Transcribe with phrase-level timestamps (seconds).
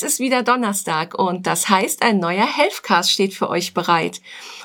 [0.00, 4.20] Es ist wieder Donnerstag und das heißt, ein neuer Healthcast steht für euch bereit.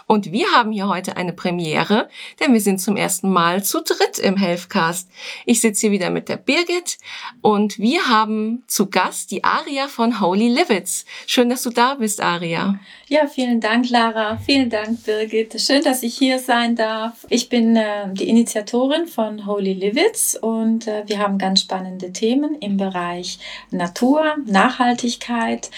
[0.05, 2.07] Und wir haben hier heute eine Premiere,
[2.39, 5.09] denn wir sind zum ersten Mal zu dritt im Healthcast.
[5.47, 6.99] Ich sitze hier wieder mit der Birgit
[7.41, 11.05] und wir haben zu Gast die Aria von Holy Livets.
[11.25, 12.79] Schön, dass du da bist, Aria.
[13.13, 14.37] Ja, vielen Dank, Lara.
[14.37, 15.61] Vielen Dank, Birgit.
[15.61, 17.27] Schön, dass ich hier sein darf.
[17.29, 22.55] Ich bin äh, die Initiatorin von Holy Livets und äh, wir haben ganz spannende Themen
[22.55, 23.37] im Bereich
[23.69, 25.69] Natur, Nachhaltigkeit.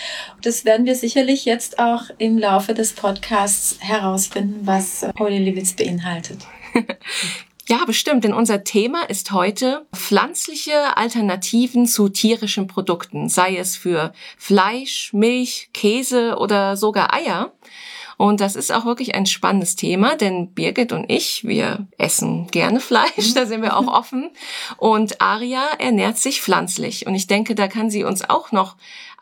[0.44, 5.74] Das werden wir sicherlich jetzt auch im Laufe des Podcasts heraus herausfinden, was Holy Livits
[5.74, 6.38] beinhaltet.
[7.68, 14.14] Ja, bestimmt, denn unser Thema ist heute pflanzliche Alternativen zu tierischen Produkten, sei es für
[14.38, 17.54] Fleisch, Milch, Käse oder sogar Eier.
[18.18, 22.80] Und das ist auch wirklich ein spannendes Thema, denn Birgit und ich, wir essen gerne
[22.80, 24.32] Fleisch, da sind wir auch offen.
[24.78, 27.08] Und Aria ernährt sich pflanzlich.
[27.08, 28.76] Und ich denke, da kann sie uns auch noch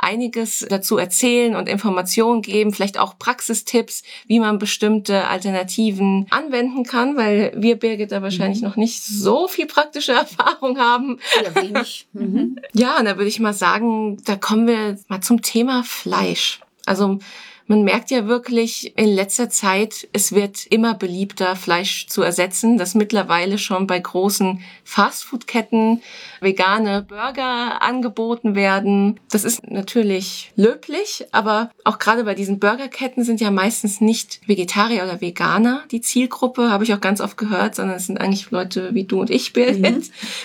[0.03, 7.15] einiges dazu erzählen und Informationen geben, vielleicht auch Praxistipps, wie man bestimmte Alternativen anwenden kann,
[7.15, 8.67] weil wir Birgit da wahrscheinlich mhm.
[8.67, 11.19] noch nicht so viel praktische Erfahrung haben.
[11.43, 12.07] Ja, wenig.
[12.13, 12.59] Mhm.
[12.73, 16.59] Ja, und da würde ich mal sagen, da kommen wir mal zum Thema Fleisch.
[16.85, 17.19] Also
[17.67, 22.95] man merkt ja wirklich in letzter Zeit, es wird immer beliebter, Fleisch zu ersetzen, dass
[22.95, 26.01] mittlerweile schon bei großen Fastfood-Ketten
[26.41, 29.19] vegane Burger angeboten werden.
[29.31, 35.03] Das ist natürlich löblich, aber auch gerade bei diesen Burgerketten sind ja meistens nicht Vegetarier
[35.03, 38.93] oder Veganer die Zielgruppe, habe ich auch ganz oft gehört, sondern es sind eigentlich Leute
[38.93, 40.03] wie du und ich, Birgit, mhm.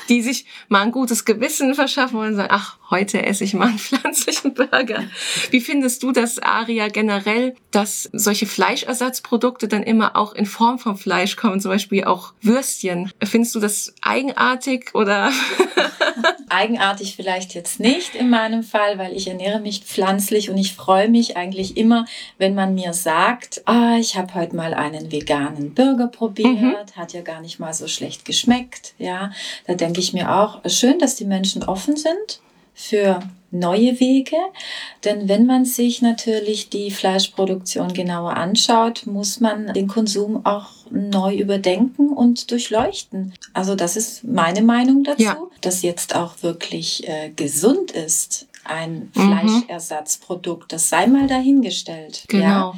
[0.09, 3.79] die sich mal ein gutes Gewissen verschaffen und sagen, ach, heute esse ich mal einen
[3.79, 5.05] pflanzlichen Burger.
[5.51, 7.08] Wie findest du das, Aria, generell,
[7.71, 13.11] dass solche Fleischersatzprodukte dann immer auch in Form von Fleisch kommen, zum Beispiel auch Würstchen?
[13.23, 15.31] Findest du das eigenartig oder?
[16.49, 21.09] eigenartig vielleicht jetzt nicht in meinem Fall, weil ich ernähre mich pflanzlich und ich freue
[21.09, 22.05] mich eigentlich immer,
[22.39, 26.75] wenn man mir sagt, ah, ich habe heute mal einen veganen Burger probiert, mhm.
[26.97, 29.33] hat ja gar nicht mal so schlecht geschmeckt, ja.
[29.67, 32.41] Da denke ich mir auch, schön, dass die Menschen offen sind
[32.75, 33.21] für
[33.51, 34.37] neue Wege.
[35.05, 41.35] Denn wenn man sich natürlich die Fleischproduktion genauer anschaut, muss man den Konsum auch neu
[41.35, 43.35] überdenken und durchleuchten.
[43.53, 45.39] Also das ist meine Meinung dazu, ja.
[45.61, 48.47] dass jetzt auch wirklich äh, gesund ist.
[48.65, 49.63] Ein mhm.
[49.67, 52.25] Fleischersatzprodukt, das sei mal dahingestellt.
[52.29, 52.45] Genau.
[52.45, 52.75] Ja.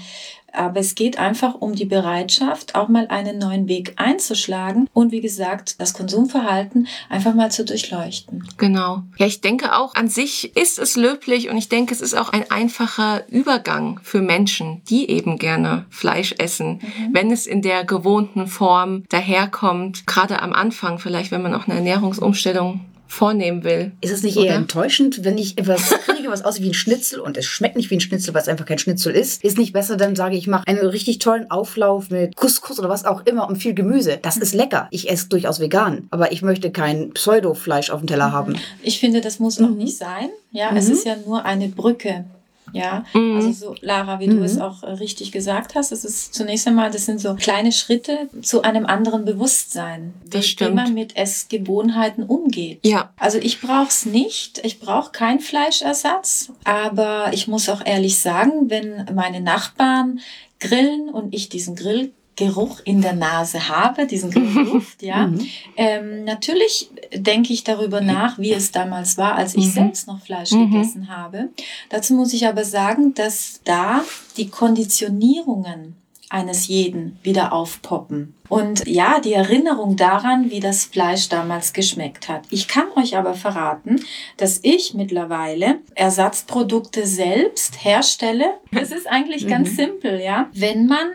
[0.53, 5.21] Aber es geht einfach um die Bereitschaft, auch mal einen neuen Weg einzuschlagen und wie
[5.21, 8.45] gesagt, das Konsumverhalten einfach mal zu durchleuchten.
[8.57, 9.03] Genau.
[9.19, 12.31] Ja, ich denke auch an sich ist es löblich und ich denke, es ist auch
[12.31, 17.15] ein einfacher Übergang für Menschen, die eben gerne Fleisch essen, mhm.
[17.15, 20.07] wenn es in der gewohnten Form daherkommt.
[20.07, 23.93] Gerade am Anfang vielleicht, wenn man auch eine Ernährungsumstellung vornehmen will.
[24.01, 24.47] Ist es nicht oder?
[24.47, 27.91] eher enttäuschend, wenn ich etwas kriege, was aussieht wie ein Schnitzel und es schmeckt nicht
[27.91, 29.43] wie ein Schnitzel, weil es einfach kein Schnitzel ist?
[29.43, 32.89] Ist nicht besser, dann sage ich, ich mache einen richtig tollen Auflauf mit Couscous oder
[32.89, 34.19] was auch immer und viel Gemüse.
[34.23, 34.87] Das ist lecker.
[34.93, 38.57] Ich esse durchaus vegan, aber ich möchte kein Pseudo-Fleisch auf dem Teller haben.
[38.83, 39.79] Ich finde, das muss noch mhm.
[39.79, 40.31] nicht sein.
[40.53, 40.77] Ja, mhm.
[40.77, 42.25] es ist ja nur eine Brücke
[42.73, 43.37] ja, mhm.
[43.37, 44.39] also so, Lara, wie mhm.
[44.39, 47.73] du es auch äh, richtig gesagt hast, es ist zunächst einmal, das sind so kleine
[47.73, 52.81] Schritte zu einem anderen Bewusstsein, das wie, wie man mit Essgewohnheiten umgeht.
[52.85, 53.13] Ja.
[53.17, 58.71] Also ich brauche es nicht, ich brauche keinen Fleischersatz, aber ich muss auch ehrlich sagen,
[58.71, 60.21] wenn meine Nachbarn
[60.61, 65.27] grillen und ich diesen Grill Geruch in der Nase habe, diesen Geruchluft, ja.
[65.27, 65.47] Mhm.
[65.77, 69.73] Ähm, natürlich denke ich darüber nach, wie es damals war, als ich mhm.
[69.73, 70.71] selbst noch Fleisch mhm.
[70.71, 71.51] gegessen habe.
[71.91, 74.03] Dazu muss ich aber sagen, dass da
[74.39, 75.97] die Konditionierungen
[76.31, 78.35] eines jeden wieder aufpoppen.
[78.49, 82.43] Und ja, die Erinnerung daran, wie das Fleisch damals geschmeckt hat.
[82.51, 84.01] Ich kann euch aber verraten,
[84.37, 88.55] dass ich mittlerweile Ersatzprodukte selbst herstelle.
[88.71, 89.77] Es ist eigentlich ganz mhm.
[89.77, 90.49] simpel, ja.
[90.53, 91.09] Wenn man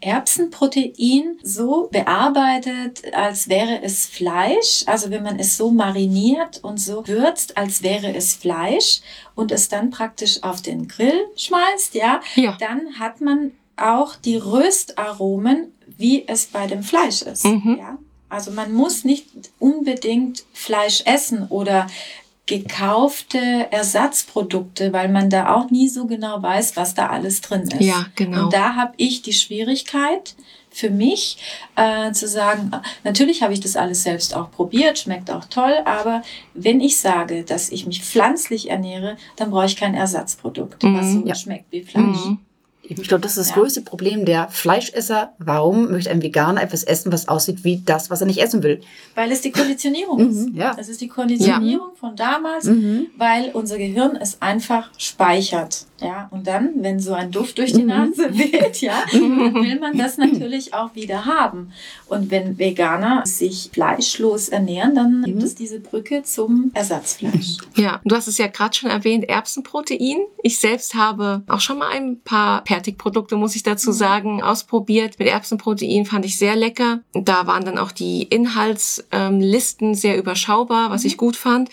[0.00, 4.84] Erbsenprotein so bearbeitet, als wäre es Fleisch.
[4.86, 9.00] Also wenn man es so mariniert und so würzt, als wäre es Fleisch
[9.34, 12.56] und es dann praktisch auf den Grill schmeißt, ja, ja.
[12.60, 17.44] dann hat man auch die Röstaromen, wie es bei dem Fleisch ist.
[17.44, 17.76] Mhm.
[17.78, 17.98] Ja?
[18.30, 19.26] Also man muss nicht
[19.58, 21.88] unbedingt Fleisch essen oder
[22.50, 27.80] gekaufte Ersatzprodukte, weil man da auch nie so genau weiß, was da alles drin ist.
[27.80, 28.44] Ja, genau.
[28.44, 30.34] Und da habe ich die Schwierigkeit
[30.68, 31.38] für mich
[31.76, 32.72] äh, zu sagen,
[33.04, 36.22] natürlich habe ich das alles selbst auch probiert, schmeckt auch toll, aber
[36.54, 41.12] wenn ich sage, dass ich mich pflanzlich ernähre, dann brauche ich kein Ersatzprodukt, mhm, was
[41.12, 41.36] so ja.
[41.36, 42.24] schmeckt wie Fleisch.
[42.24, 42.40] Mhm.
[42.98, 43.54] Ich glaube, das ist das Ja.
[43.56, 45.32] größte Problem der Fleischesser.
[45.38, 48.80] Warum möchte ein Veganer etwas essen, was aussieht wie das, was er nicht essen will?
[49.14, 50.48] Weil es die Konditionierung ist.
[50.50, 50.74] Mhm, ja.
[50.74, 53.06] Das ist die Konditionierung von damals, Mhm.
[53.16, 55.86] weil unser Gehirn es einfach speichert.
[56.02, 59.98] Ja, und dann, wenn so ein Duft durch die Nase weht, ja, dann will man
[59.98, 61.72] das natürlich auch wieder haben.
[62.08, 67.58] Und wenn Veganer sich fleischlos ernähren, dann gibt es diese Brücke zum Ersatzfleisch.
[67.76, 70.20] Ja, du hast es ja gerade schon erwähnt, Erbsenprotein.
[70.42, 75.18] Ich selbst habe auch schon mal ein paar Fertigprodukte, muss ich dazu sagen, ausprobiert.
[75.18, 77.00] Mit Erbsenprotein fand ich sehr lecker.
[77.12, 81.68] Da waren dann auch die Inhaltslisten sehr überschaubar, was ich gut fand.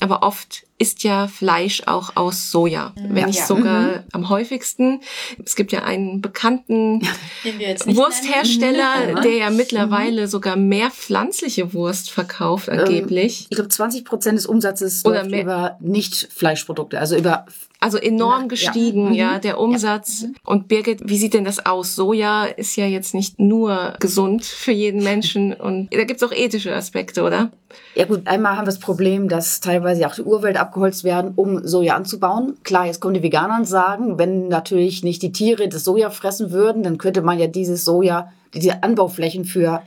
[0.00, 3.46] Aber oft ist ja Fleisch auch aus Soja, wenn nicht Ja.
[3.46, 5.00] sogar am häufigsten.
[5.44, 6.98] Es gibt ja einen bekannten
[7.44, 9.22] nicht Wursthersteller, nennen.
[9.22, 13.46] der ja mittlerweile sogar mehr pflanzliche Wurst verkauft, angeblich.
[13.50, 15.42] Ich glaube, 20 Prozent des Umsatzes Oder läuft mehr.
[15.42, 17.46] über Nicht-Fleischprodukte, also über
[17.80, 18.48] Also enorm Ja.
[18.48, 19.14] gestiegen, Mhm.
[19.14, 20.24] ja, der Umsatz.
[20.44, 21.94] Und Birgit, wie sieht denn das aus?
[21.94, 26.74] Soja ist ja jetzt nicht nur gesund für jeden Menschen und da gibt's auch ethische
[26.74, 27.52] Aspekte, oder?
[27.94, 31.66] Ja gut, einmal haben wir das Problem, dass teilweise auch die Urwälder abgeholzt werden, um
[31.66, 32.56] Soja anzubauen.
[32.64, 36.50] Klar, jetzt kommen die Veganer und sagen, wenn natürlich nicht die Tiere das Soja fressen
[36.50, 39.82] würden, dann könnte man ja dieses Soja, diese Anbauflächen für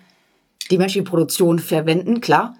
[0.69, 2.55] die menschliche Produktion verwenden, klar.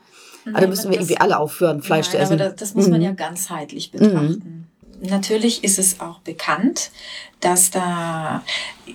[0.48, 2.34] Aber da müssen wir das- irgendwie alle aufhören, Fleisch Nein, zu essen.
[2.34, 3.06] Aber das, das muss man Mhm.
[3.06, 4.68] ja ganzheitlich betrachten.
[5.04, 6.92] Natürlich ist es auch bekannt,
[7.40, 8.44] dass da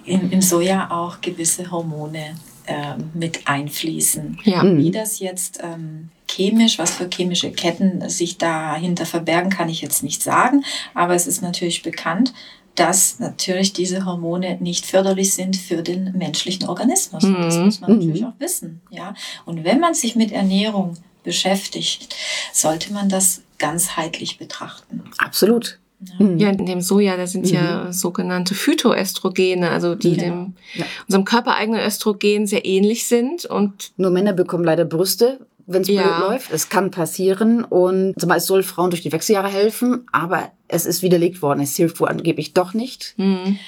[0.05, 2.37] im, im Soja auch gewisse Hormone
[2.67, 4.39] ähm, mit einfließen.
[4.45, 4.63] Ja.
[4.63, 4.79] Mhm.
[4.79, 10.03] Wie das jetzt ähm, chemisch, was für chemische Ketten sich dahinter verbergen, kann ich jetzt
[10.03, 10.65] nicht sagen.
[10.95, 12.33] Aber es ist natürlich bekannt,
[12.75, 17.25] dass natürlich diese Hormone nicht förderlich sind für den menschlichen Organismus.
[17.25, 17.65] Und Das Mhm.
[17.65, 18.27] muss man natürlich Mhm.
[18.29, 18.81] auch wissen.
[18.91, 19.15] Ja?
[19.47, 22.15] Und wenn man sich mit Ernährung beschäftigt,
[22.53, 25.05] sollte man das ganzheitlich betrachten.
[25.19, 25.79] Absolut.
[26.19, 26.39] Mhm.
[26.39, 30.23] Ja, in dem Soja, da sind ja sogenannte Phytoestrogene, also die Genau.
[30.23, 30.85] dem Ja.
[31.07, 36.03] unserem körpereigenen Östrogen sehr ähnlich sind und Nur Männer bekommen leider Brüste, wenn es Ja.
[36.19, 36.53] blöd läuft.
[36.53, 41.03] Es kann passieren und zumal es soll Frauen durch die Wechseljahre helfen, aber es ist
[41.03, 41.61] widerlegt worden.
[41.61, 43.15] Es hilft wohl angeblich doch nicht.
[43.17, 43.59] hm,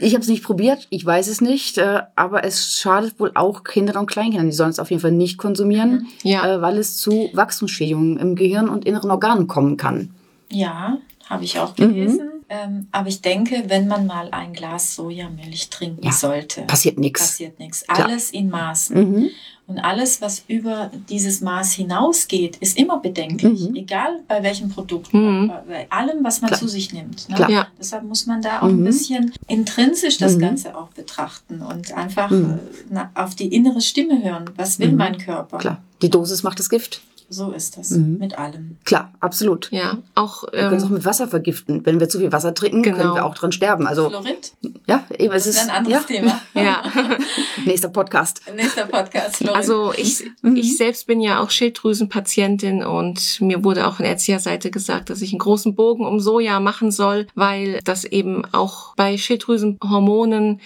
[0.00, 3.64] Ich habe es nicht probiert, ich weiß es nicht, äh, aber es schadet wohl auch
[3.64, 4.46] Kindern und Kleinkindern.
[4.46, 6.46] Die sollen es auf jeden Fall nicht konsumieren, Ja.
[6.56, 10.10] äh, weil es zu Wachstumsschädigungen im Gehirn und inneren Organen kommen kann.
[10.52, 10.98] Ja,
[11.28, 11.94] habe ich auch Mhm.
[11.94, 12.30] gelesen.
[12.50, 17.20] Ähm, aber ich denke, wenn man mal ein Glas Sojamilch trinken Ja, sollte, Passiert nichts.
[17.20, 17.84] passiert nichts.
[17.88, 18.96] Alles in Maßen.
[18.96, 19.30] Mhm.
[19.66, 23.68] Und alles, was über dieses Maß hinausgeht, ist immer bedenklich.
[23.68, 23.76] Mhm.
[23.76, 25.48] Egal bei welchem Produkt, Mhm.
[25.48, 26.58] bei, bei allem, was man Klar.
[26.60, 27.28] zu sich nimmt.
[27.28, 27.34] Ne?
[27.36, 27.50] Klar.
[27.50, 27.66] Ja.
[27.78, 28.80] Deshalb muss man da auch Mhm.
[28.80, 30.40] ein bisschen intrinsisch das Mhm.
[30.40, 32.52] Ganze auch betrachten und einfach Mhm.
[32.54, 32.58] äh,
[32.88, 34.46] na, auf die innere Stimme hören.
[34.56, 34.96] Was will Mhm.
[34.96, 35.58] mein Körper?
[35.58, 37.02] Klar, die Dosis macht das Gift.
[37.30, 38.16] So ist das Mhm.
[38.18, 38.78] mit allem.
[38.84, 39.68] Klar, absolut.
[39.70, 41.84] ja, auch Wir können es auch ähm, mit Wasser vergiften.
[41.84, 42.96] Wenn wir zu viel Wasser trinken, Genau.
[42.96, 43.86] können wir auch dran sterben.
[43.86, 44.52] Also, Fluorid,
[44.86, 46.40] ja, eben, es das ist ist ein anderes ja, Thema.
[46.54, 46.82] ja.
[47.66, 48.40] nächster Podcast.
[48.56, 49.56] Nächster Podcast, Fluorid.
[49.56, 50.56] Also ich, Mhm.
[50.56, 55.32] ich selbst bin ja auch Schilddrüsenpatientin und mir wurde auch von Erzieherseite gesagt, dass ich
[55.32, 60.60] einen großen Bogen um Soja machen soll, weil das eben auch bei Schilddrüsenhormonen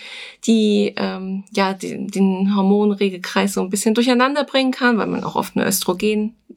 [0.47, 5.35] die ähm, ja den, den Hormonregelkreis so ein bisschen durcheinander bringen kann, weil man auch
[5.37, 5.65] oft eine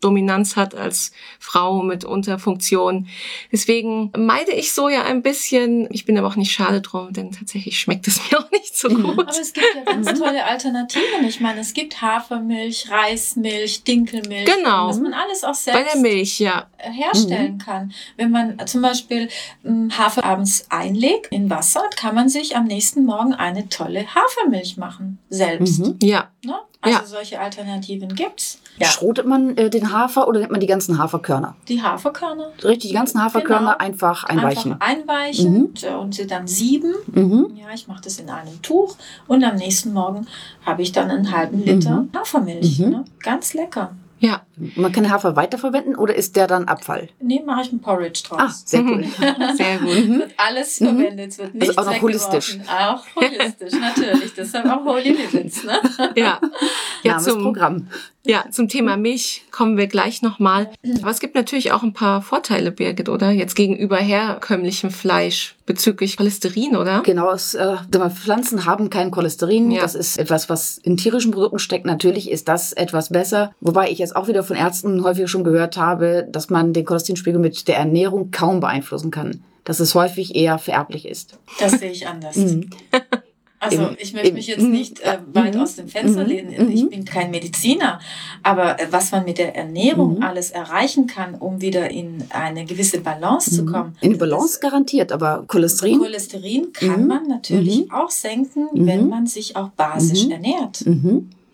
[0.06, 3.08] Östrogendominanz hat als Frau mit Unterfunktion.
[3.52, 5.88] Deswegen meide ich Soja ein bisschen.
[5.92, 8.90] Ich bin aber auch nicht schade drum, denn tatsächlich schmeckt es mir auch nicht so
[8.90, 9.04] Mhm.
[9.04, 9.20] gut.
[9.20, 11.26] Aber es gibt ja ganz tolle Alternativen.
[11.28, 14.46] Ich meine, es gibt Hafermilch, Reismilch, Dinkelmilch.
[14.46, 14.88] Genau.
[14.90, 16.68] Was man alles auch Bei selbst der Milch, ja.
[16.78, 17.94] herstellen kann.
[18.18, 19.30] Wenn man zum Beispiel
[19.66, 24.78] ähm, Hafer abends einlegt in Wasser, kann man sich am nächsten Morgen eine tolle Hafermilch
[24.78, 25.18] machen.
[25.30, 25.80] Selbst.
[25.80, 25.98] Mhm.
[26.02, 26.54] Ja, Ne?
[26.86, 27.06] Also Ja.
[27.06, 28.60] solche Alternativen gibt's.
[28.78, 28.88] Ja.
[28.88, 31.56] Schrotet man äh, den Hafer oder nimmt man die ganzen Haferkörner?
[31.70, 33.78] Die Haferkörner Richtig, die ganzen Haferkörner Genau.
[33.78, 34.74] einfach einweichen.
[34.74, 35.60] einfach einweichen Mhm.
[35.66, 36.94] und, äh, und sie dann sieben.
[37.08, 37.52] Mhm.
[37.56, 38.96] Ja, ich mache das in einem Tuch
[39.28, 40.28] und am nächsten Morgen
[40.66, 42.10] habe ich dann einen halben Liter Mhm.
[42.16, 42.80] Hafermilch.
[42.80, 42.90] Mhm.
[42.90, 43.06] Ne?
[43.24, 43.92] Ganz lecker.
[44.20, 44.42] Ja.
[44.76, 47.10] Man kann den Hafer weiterverwenden oder ist der dann Abfall?
[47.20, 48.40] Nee, mache ich ein Porridge draus.
[48.42, 49.04] Ah, sehr cool.
[49.56, 50.08] Sehr gut.
[50.08, 50.20] Mhm.
[50.20, 50.86] Wird alles Mhm.
[50.86, 52.30] verwendet, es wird Also nichts auch noch weggeworfen.
[52.32, 52.58] holistisch.
[52.70, 54.34] Auch holistisch, natürlich.
[54.34, 55.80] Deshalb auch Holy Limits, ne?
[56.16, 56.40] Ja.
[57.04, 57.88] Ja, Name zum, Programm.
[58.26, 60.70] Ja, zum Thema Milch kommen wir gleich nochmal.
[61.02, 63.32] Aber es gibt natürlich auch ein paar Vorteile, Birgit, oder?
[63.32, 67.02] Jetzt gegenüber herkömmlichem Fleisch bezüglich Cholesterin, oder?
[67.04, 67.76] Genau, es, äh,
[68.14, 69.72] Pflanzen haben kein Cholesterin.
[69.72, 69.82] Ja.
[69.82, 71.86] Das ist etwas, was in tierischen Produkten steckt.
[71.86, 73.52] Natürlich ist das etwas besser.
[73.62, 77.40] Wobei ich jetzt auch wieder von Ärzten häufig schon gehört habe, dass man den Cholesterinspiegel
[77.40, 79.44] mit der Ernährung kaum beeinflussen kann.
[79.64, 81.40] Dass es häufig eher vererblich ist.
[81.60, 82.36] Das sehe ich anders.
[82.36, 82.70] Mhm.
[83.66, 85.62] Also Im- ich möchte im- mich jetzt nicht äh, weit Mhm.
[85.62, 86.30] aus dem Fenster Mhm.
[86.30, 86.70] lehnen.
[86.72, 86.90] Ich Mhm.
[86.90, 88.00] bin kein Mediziner.
[88.44, 93.00] Aber äh, was man mit der Ernährung alles erreichen kann, um wieder in eine gewisse
[93.02, 93.96] Balance zu kommen.
[94.02, 96.00] In Balance garantiert, aber Das Cholesterin.
[96.00, 100.84] Cholesterin kann man natürlich auch senken, wenn man sich auch basisch ernährt.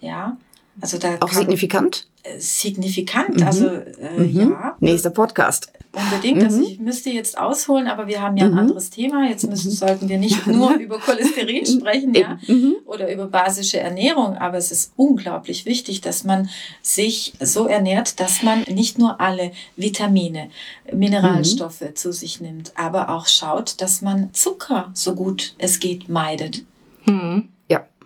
[0.02, 0.38] Ja.
[0.80, 2.08] Also da Auch signifikant.
[2.38, 3.40] Signifikant.
[3.40, 3.48] Mhm.
[3.48, 4.52] Also äh, Mhm.
[4.52, 4.76] ja.
[4.80, 5.72] Nächster Podcast.
[5.94, 6.64] Unbedingt, also Mhm.
[6.64, 8.60] ich müsste jetzt ausholen, aber wir haben ja ein Mhm.
[8.60, 9.28] anderes Thema.
[9.28, 12.40] Jetzt müssen, sollten wir nicht nur über Cholesterin sprechen, ja.
[12.48, 12.76] Mhm.
[12.86, 16.50] oder über basische Ernährung, aber es ist unglaublich wichtig, dass man
[16.82, 20.50] sich so ernährt, dass man nicht nur alle Vitamine,
[20.94, 26.64] Mineralstoffe zu sich nimmt, aber auch schaut, dass man Zucker so gut es geht meidet.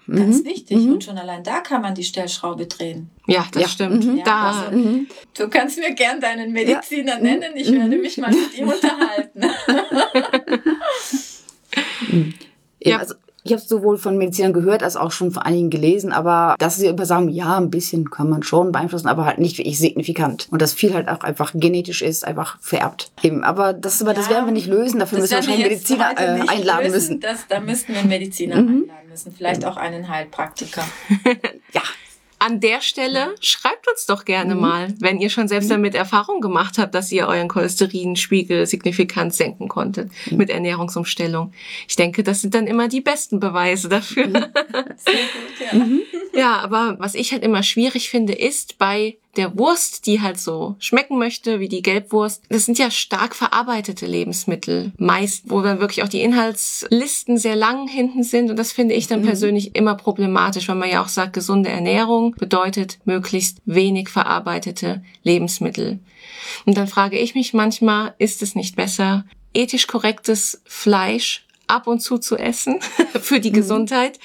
[0.07, 0.45] Ganz Mhm.
[0.45, 0.77] wichtig.
[0.77, 0.93] Mhm.
[0.93, 3.09] Und schon allein da kann man die Stellschraube drehen.
[3.27, 3.67] Ja, das Ja.
[3.69, 4.05] stimmt.
[4.05, 4.17] Mhm.
[4.17, 5.07] Ja, Da, also- Mhm.
[5.35, 7.19] Du kannst mir gern deinen Mediziner Ja.
[7.21, 7.53] nennen.
[7.55, 7.79] Ich Mhm.
[7.79, 9.41] werde mich mal mit ihm unterhalten.
[12.79, 12.99] Ja.
[12.99, 16.77] Also, ich habe sowohl von Medizinern gehört als auch schon von einigen gelesen, aber dass
[16.77, 20.47] sie immer sagen, ja, ein bisschen kann man schon beeinflussen, aber halt nicht wirklich signifikant.
[20.51, 23.11] Und dass viel halt auch einfach genetisch ist, einfach vererbt.
[23.21, 25.89] Eben, aber das, aber das Ja, werden wir nicht lösen, dafür müssen wir wahrscheinlich jetzt
[25.89, 26.91] Mediziner äh, einladen lösen.
[26.95, 27.19] müssen.
[27.21, 28.69] Das, da müssten wir einen Mediziner Mhm.
[28.89, 29.31] einladen müssen.
[29.37, 30.83] Vielleicht auch einen Heilpraktiker.
[31.73, 31.81] Ja,
[32.39, 34.61] an der Stelle schreibt uns doch gerne Mhm.
[34.61, 39.67] mal, wenn ihr schon selbst damit Erfahrung gemacht habt, dass ihr euren Cholesterinspiegel signifikant senken
[39.67, 40.37] konntet Mhm.
[40.37, 41.53] mit Ernährungsumstellung.
[41.87, 44.25] Ich denke, das sind dann immer die besten Beweise dafür.
[44.97, 45.77] Sehr gut, ja.
[45.77, 46.01] Mhm.
[46.33, 50.75] Ja, aber was ich halt immer schwierig finde, ist bei der Wurst, die halt so
[50.79, 54.93] schmecken möchte, wie die Gelbwurst, das sind ja stark verarbeitete Lebensmittel.
[54.97, 58.49] Meist, wo dann wirklich auch die Inhaltslisten sehr lang hinten sind.
[58.49, 59.25] Und das finde ich dann Mhm.
[59.25, 65.99] persönlich immer problematisch, weil man ja auch sagt, gesunde Ernährung bedeutet möglichst wenig verarbeitete Lebensmittel.
[66.65, 71.99] Und dann frage ich mich manchmal, ist es nicht besser, ethisch korrektes Fleisch ab und
[72.01, 72.79] zu zu essen
[73.21, 74.19] für die Gesundheit,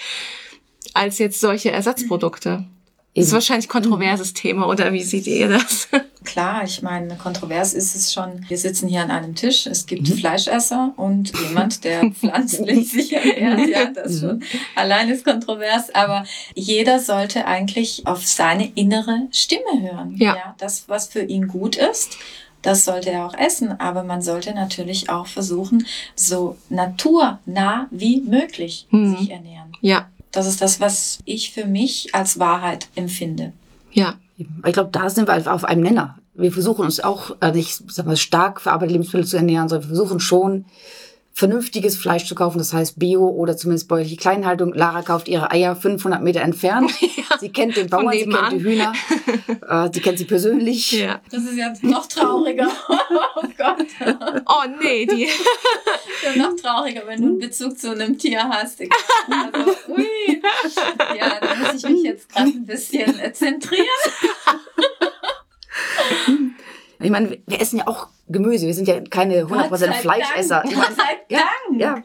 [0.95, 2.65] als jetzt solche Ersatzprodukte?
[3.15, 3.35] Das ist Eben.
[3.35, 5.89] wahrscheinlich ein kontroverses Thema, oder wie seht ihr das?
[6.25, 8.45] Klar, ich meine, kontrovers ist es schon.
[8.49, 9.67] Wir sitzen hier an einem Tisch.
[9.67, 10.15] Es gibt Mhm.
[10.19, 13.69] Fleischesser und jemand, der pflanzlich sich ernährt.
[13.69, 14.45] Ja, das schon
[14.77, 15.93] allein ist kontrovers.
[15.95, 16.25] Aber
[16.55, 20.15] jeder sollte eigentlich auf seine innere Stimme hören.
[20.17, 20.55] Ja.
[20.59, 22.17] das, was für ihn gut ist.
[22.63, 28.87] Das sollte er auch essen, aber man sollte natürlich auch versuchen, so naturnah wie möglich
[28.91, 29.17] Mhm.
[29.17, 29.73] sich ernähren.
[29.81, 33.53] Ja, Das ist das, was ich für mich als Wahrheit empfinde.
[33.93, 34.15] ja.
[34.65, 36.17] Ich glaube, da sind wir einfach auf einem Nenner.
[36.33, 39.97] Wir versuchen uns auch äh, nicht sag mal, stark verarbeitete Lebensmittel zu ernähren, sondern wir
[39.97, 40.65] versuchen schon
[41.33, 44.75] vernünftiges Fleisch zu kaufen, das heißt Bio oder zumindest bäuerliche Kleinhaltung.
[44.75, 46.93] Lara kauft ihre Eier 500 Meter entfernt.
[47.41, 48.93] Sie kennt den Bauern, sie kennt die Hühner,
[49.69, 50.93] äh, sie kennt sie persönlich.
[50.93, 51.21] ja.
[51.31, 52.69] Das ist jetzt noch trauriger.
[53.37, 53.87] oh Gott.
[54.47, 55.29] Oh nee, die.
[56.23, 58.83] Ja, noch trauriger, wenn du einen Bezug zu einem Tier hast.
[58.83, 60.43] Also, ui.
[61.17, 63.87] Ja, da muss ich mich jetzt gerade ein bisschen zentrieren.
[67.03, 68.67] Ich meine, wir essen ja auch Gemüse.
[68.67, 70.63] Wir sind ja keine 100% Gott sei Fleischesser.
[70.63, 70.71] Dank.
[70.71, 70.95] Ich meine,
[71.29, 71.39] ja,
[71.69, 71.81] Dank.
[71.81, 72.03] ja.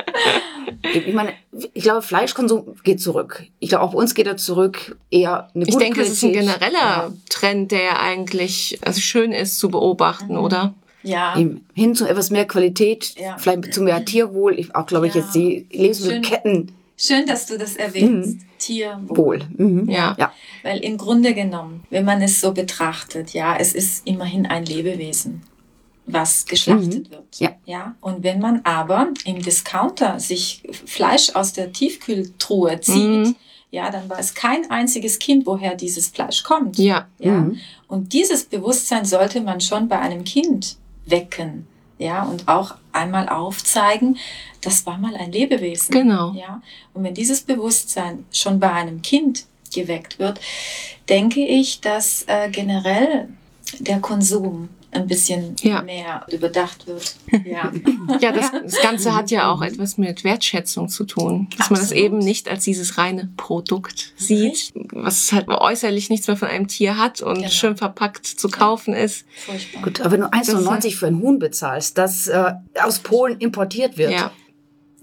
[0.94, 1.34] Ich meine,
[1.74, 3.44] ich glaube, Fleischkonsum geht zurück.
[3.60, 4.98] Ich glaube, auch bei uns geht er zurück.
[5.12, 6.60] Eher eine Ich gute denke, es ist ein Qualität.
[6.60, 7.14] genereller Ja.
[7.30, 10.74] Trend, der eigentlich also schön ist zu beobachten, oder?
[11.04, 11.36] Ja,
[11.76, 13.38] hin zu etwas mehr Qualität, Ja.
[13.38, 14.58] vielleicht zu mehr Tierwohl.
[14.60, 15.22] Ich, auch, glaube ich, Ja.
[15.22, 18.40] jetzt die Lebensmittelketten schön, dass du das erwähnst.
[18.58, 19.18] Tierwohl.
[19.18, 19.42] wohl.
[19.58, 19.90] Mhm.
[19.90, 20.16] Ja.
[20.18, 20.32] ja.
[20.64, 25.42] Weil im Grunde genommen, wenn man es so betrachtet, ja, es ist immerhin ein Lebewesen,
[26.06, 27.38] was geschlachtet wird.
[27.38, 27.52] Ja.
[27.66, 27.96] ja.
[28.02, 32.96] Und wenn man aber im Discounter sich Fleisch aus der Tiefkühltruhe zieht,
[33.28, 33.36] Mhm.
[33.72, 36.78] ja, dann weiß kein einziges Kind, woher dieses Fleisch kommt.
[36.80, 37.32] Ja, Ja.
[37.32, 37.60] Mhm.
[37.88, 41.68] Und dieses Bewusstsein sollte man schon bei einem Kind wecken.
[41.98, 44.18] Ja, und auch einmal aufzeigen,
[44.62, 45.92] das war mal ein Lebewesen.
[45.92, 46.34] genau.
[46.34, 46.62] Ja,
[46.94, 50.40] und wenn dieses Bewusstsein schon bei einem Kind geweckt wird,
[51.08, 53.30] denke ich, dass äh, generell
[53.80, 55.82] der Konsum ein bisschen Ja.
[55.82, 57.16] mehr überdacht wird.
[57.46, 57.72] Ja,
[58.22, 61.48] Ja, das, das Ganze hat ja auch etwas mit Wertschätzung zu tun.
[61.58, 62.04] Dass man das Absolut.
[62.06, 64.88] eben nicht als dieses reine Produkt sieht, Richtig.
[64.92, 67.50] was halt äußerlich nichts mehr von einem Tier hat und Genau.
[67.50, 69.26] schön verpackt zu kaufen ist.
[69.46, 69.82] furchtbar.
[69.84, 74.12] Gut, aber wenn du 1,90 für ein Huhn bezahlst, das äh, aus Polen importiert wird,
[74.12, 74.32] Ja,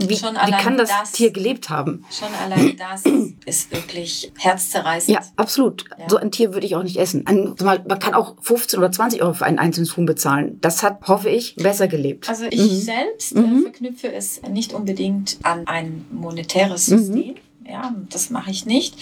[0.09, 2.05] wie, Schon wie kann das, das- Tier gelebt haben?
[2.11, 3.03] Schon allein das
[3.47, 5.15] ist wirklich herzzerreißend.
[5.17, 5.85] Ja, absolut.
[5.99, 6.09] Ja.
[6.09, 7.27] So ein Tier würde ich auch nicht essen.
[7.27, 10.59] Ein, man kann auch 15 oder 20 Euro für ein einzelnes Huhn bezahlen.
[10.61, 12.29] Das hat, hoffe ich, besser gelebt.
[12.29, 12.77] Also ich Mhm.
[12.77, 13.59] selbst Mhm.
[13.59, 16.99] äh, verknüpfe es nicht unbedingt an ein monetäres Mhm.
[16.99, 17.35] System.
[17.69, 18.97] Ja, das mache ich nicht.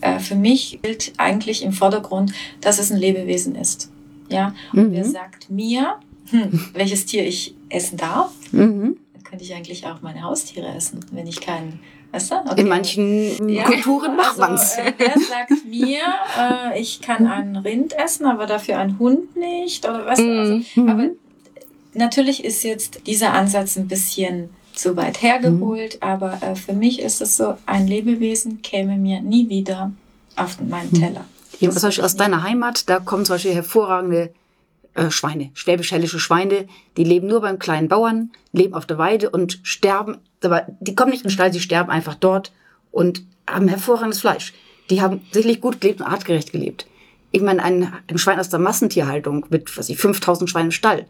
[0.00, 2.32] Äh, für mich gilt eigentlich im Vordergrund,
[2.62, 3.90] dass es ein Lebewesen ist.
[4.30, 4.92] Ja, und Mhm.
[4.92, 5.96] wer sagt mir,
[6.30, 8.96] hm, welches Tier ich essen darf, Mhm.
[9.28, 11.80] Könnte ich eigentlich auch meine Haustiere essen, wenn ich kein
[12.12, 12.36] Weißt du?
[12.56, 14.78] In manchen Ja, Kulturen macht also, man's.
[14.78, 16.00] Äh, wer sagt mir,
[16.38, 19.84] äh, ich kann ein Rind essen, aber dafür einen Hund nicht?
[19.86, 20.20] Oder was?
[20.20, 20.88] Also, Mhm.
[20.88, 21.04] aber
[21.94, 27.20] natürlich ist jetzt dieser Ansatz ein bisschen zu weit hergeholt, aber äh, für mich ist
[27.20, 29.90] es so, ein Lebewesen käme mir nie wieder
[30.36, 31.24] auf meinen Teller.
[31.58, 34.32] Hier, Das zum Beispiel aus deiner Heimat, da kommen zum Beispiel hervorragende
[34.96, 39.60] äh, Schweine, schwäbisch-hellische Schweine, die leben nur beim kleinen Bauern, leben auf der Weide und
[39.62, 42.52] sterben, aber die kommen nicht in den Stall, die sterben einfach dort
[42.90, 44.52] und haben hervorragendes Fleisch.
[44.90, 46.86] Die haben sicherlich gut gelebt und artgerecht gelebt.
[47.32, 51.06] Ich meine, ein, ein Schwein aus der Massentierhaltung mit, was ich, 5000 Schweinen im Stall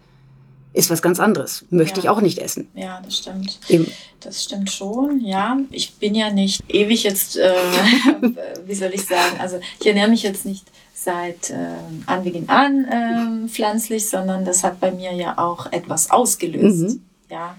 [0.73, 1.65] ist was ganz anderes.
[1.71, 2.05] Möchte Ja.
[2.05, 2.69] ich auch nicht essen.
[2.75, 3.59] Ja, das stimmt.
[3.69, 3.87] Eben.
[4.21, 5.59] Das stimmt schon, ja.
[5.71, 7.51] Ich bin ja nicht ewig jetzt, äh,
[8.67, 10.65] wie soll ich sagen, also ich ernähre mich jetzt nicht
[11.07, 11.55] seit äh,
[12.07, 16.97] Anbeginn an äh, pflanzlich, sondern das hat bei mir ja auch etwas ausgelöst.
[16.97, 17.03] Mhm.
[17.31, 17.57] Ja.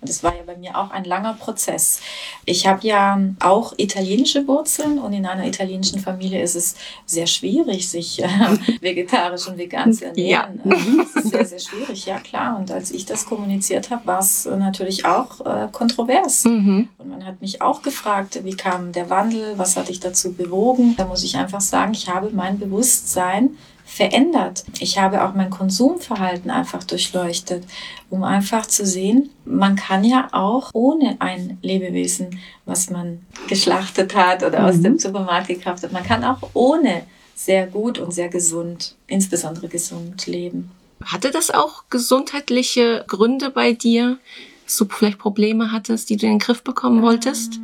[0.00, 2.00] Und es war ja bei mir auch ein langer Prozess.
[2.44, 7.88] Ich habe ja auch italienische Wurzeln und in einer italienischen Familie ist es sehr schwierig,
[7.88, 8.28] sich äh,
[8.80, 10.60] vegetarisch und vegan zu ernähren.
[10.64, 10.76] Ja.
[11.14, 12.58] Das ist sehr, sehr schwierig, ja klar.
[12.58, 16.44] Und als ich das kommuniziert habe, war es natürlich auch äh, kontrovers.
[16.44, 16.88] Mhm.
[16.98, 20.94] Und man hat mich auch gefragt, wie kam der Wandel, was hat dich dazu bewogen?
[20.96, 23.56] Da muss ich einfach sagen, ich habe mein Bewusstsein
[23.88, 24.64] verändert.
[24.80, 27.64] Ich habe auch mein Konsumverhalten einfach durchleuchtet,
[28.10, 34.44] um einfach zu sehen, man kann ja auch ohne ein Lebewesen, was man geschlachtet hat
[34.44, 34.82] oder aus Mhm.
[34.82, 37.04] dem Supermarkt gekauft hat, man kann auch ohne
[37.34, 40.70] sehr gut und sehr gesund, insbesondere gesund leben.
[41.02, 44.18] Hatte das auch gesundheitliche Gründe bei dir,
[44.66, 47.58] dass du vielleicht Probleme hattest, die du in den Griff bekommen wolltest?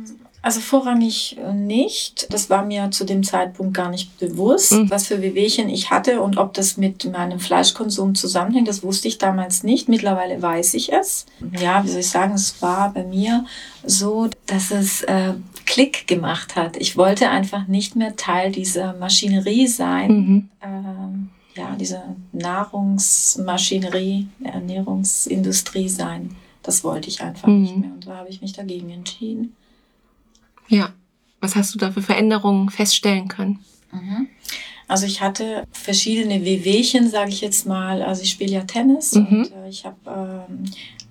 [0.45, 2.27] Also vorrangig äh, nicht.
[2.31, 4.91] Das war mir zu dem Zeitpunkt gar nicht bewusst, Mhm.
[4.91, 8.67] was für Wehwehchen ich hatte und ob das mit meinem Fleischkonsum zusammenhängt.
[8.67, 9.89] Das wusste ich damals nicht.
[9.89, 11.25] Mittlerweile weiß ich es.
[11.59, 13.43] Ja, wie soll ich sagen, es war bei mir
[13.83, 15.33] so, dass es äh,
[15.65, 16.77] Klick gemacht hat.
[16.77, 20.11] Ich wollte einfach nicht mehr Teil dieser Maschinerie sein.
[20.11, 20.49] Mhm.
[20.61, 26.35] Ähm, ja, diese Nahrungsmaschinerie, Ernährungsindustrie sein.
[26.61, 27.61] Das wollte ich einfach Mhm.
[27.61, 27.91] nicht mehr.
[27.93, 29.55] Und da habe ich mich dagegen entschieden.
[30.67, 30.93] Ja.
[31.41, 33.59] Was hast du da für Veränderungen feststellen können?
[33.91, 34.27] Mhm.
[34.87, 38.01] Also ich hatte verschiedene Wehwehchen, sage ich jetzt mal.
[38.03, 39.27] Also ich spiele ja Tennis Mhm.
[39.27, 40.65] und äh, ich habe ähm,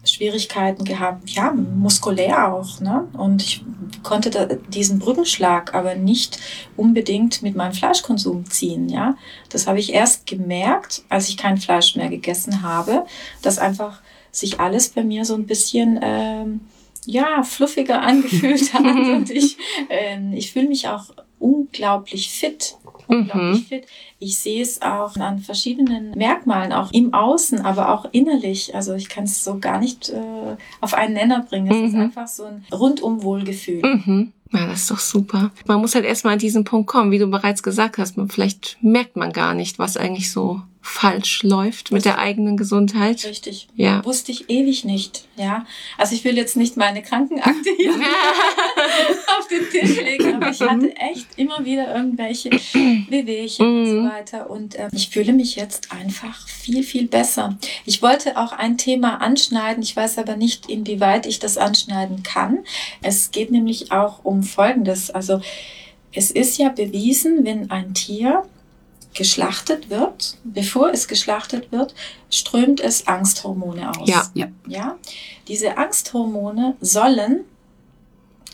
[0.05, 2.81] Schwierigkeiten gehabt, ja, muskulär auch.
[2.81, 3.09] Ne?
[3.15, 3.65] Und ich
[4.03, 6.39] konnte da diesen Brückenschlag aber nicht
[6.77, 8.89] unbedingt mit meinem Fleischkonsum ziehen.
[8.89, 9.17] Ja?
[9.51, 13.07] Das habe ich erst gemerkt, als ich kein Fleisch mehr gegessen habe,
[13.43, 14.01] dass einfach
[14.31, 15.99] sich alles bei mir so ein bisschen...
[16.03, 16.61] Ähm,
[17.07, 19.57] ja, fluffiger angefühlt hat und ich,
[19.91, 21.07] ähm, ich fühle mich auch
[21.39, 22.77] unglaublich fit.
[23.07, 23.65] Unglaublich Mhm.
[23.67, 23.87] fit.
[24.19, 28.75] Ich sehe es auch an verschiedenen Merkmalen, auch im Außen, aber auch innerlich.
[28.75, 31.71] Also ich kann es so gar nicht äh, auf einen Nenner bringen.
[31.71, 32.01] Es ist Mhm.
[32.01, 33.83] einfach so ein rundum Wohlgefühl.
[33.83, 34.33] Mhm.
[34.53, 35.51] Ja, das ist doch super.
[35.67, 38.17] Man muss halt erstmal an diesen Punkt kommen, wie du bereits gesagt hast.
[38.17, 43.25] Man, vielleicht merkt man gar nicht, was eigentlich so falsch läuft mit der eigenen Gesundheit.
[43.25, 43.69] Richtig.
[43.75, 44.05] Ja.
[44.05, 45.25] Wusste ich ewig nicht.
[45.37, 45.65] Ja.
[45.97, 47.93] Also ich will jetzt nicht meine Krankenakte hier
[49.39, 52.51] auf den Tisch legen, aber ich hatte echt immer wieder irgendwelche
[53.09, 54.11] Wehwehchen und so Mhm.
[54.11, 54.51] weiter.
[54.51, 57.57] Und ähm, ich fühle mich jetzt einfach viel, viel besser.
[57.87, 59.83] Ich wollte auch ein Thema anschneiden.
[59.83, 62.59] Ich weiß aber nicht, inwieweit ich das anschneiden kann.
[63.03, 65.11] Es geht nämlich auch um Folgendes.
[65.11, 65.41] Also
[66.13, 68.45] es ist ja bewiesen, wenn ein Tier
[69.15, 71.95] geschlachtet wird, bevor es geschlachtet wird,
[72.31, 74.09] strömt es Angsthormone aus.
[74.09, 74.25] Ja.
[74.35, 74.49] Ja.
[74.67, 74.97] Ja,
[75.49, 77.41] diese Angsthormone sollen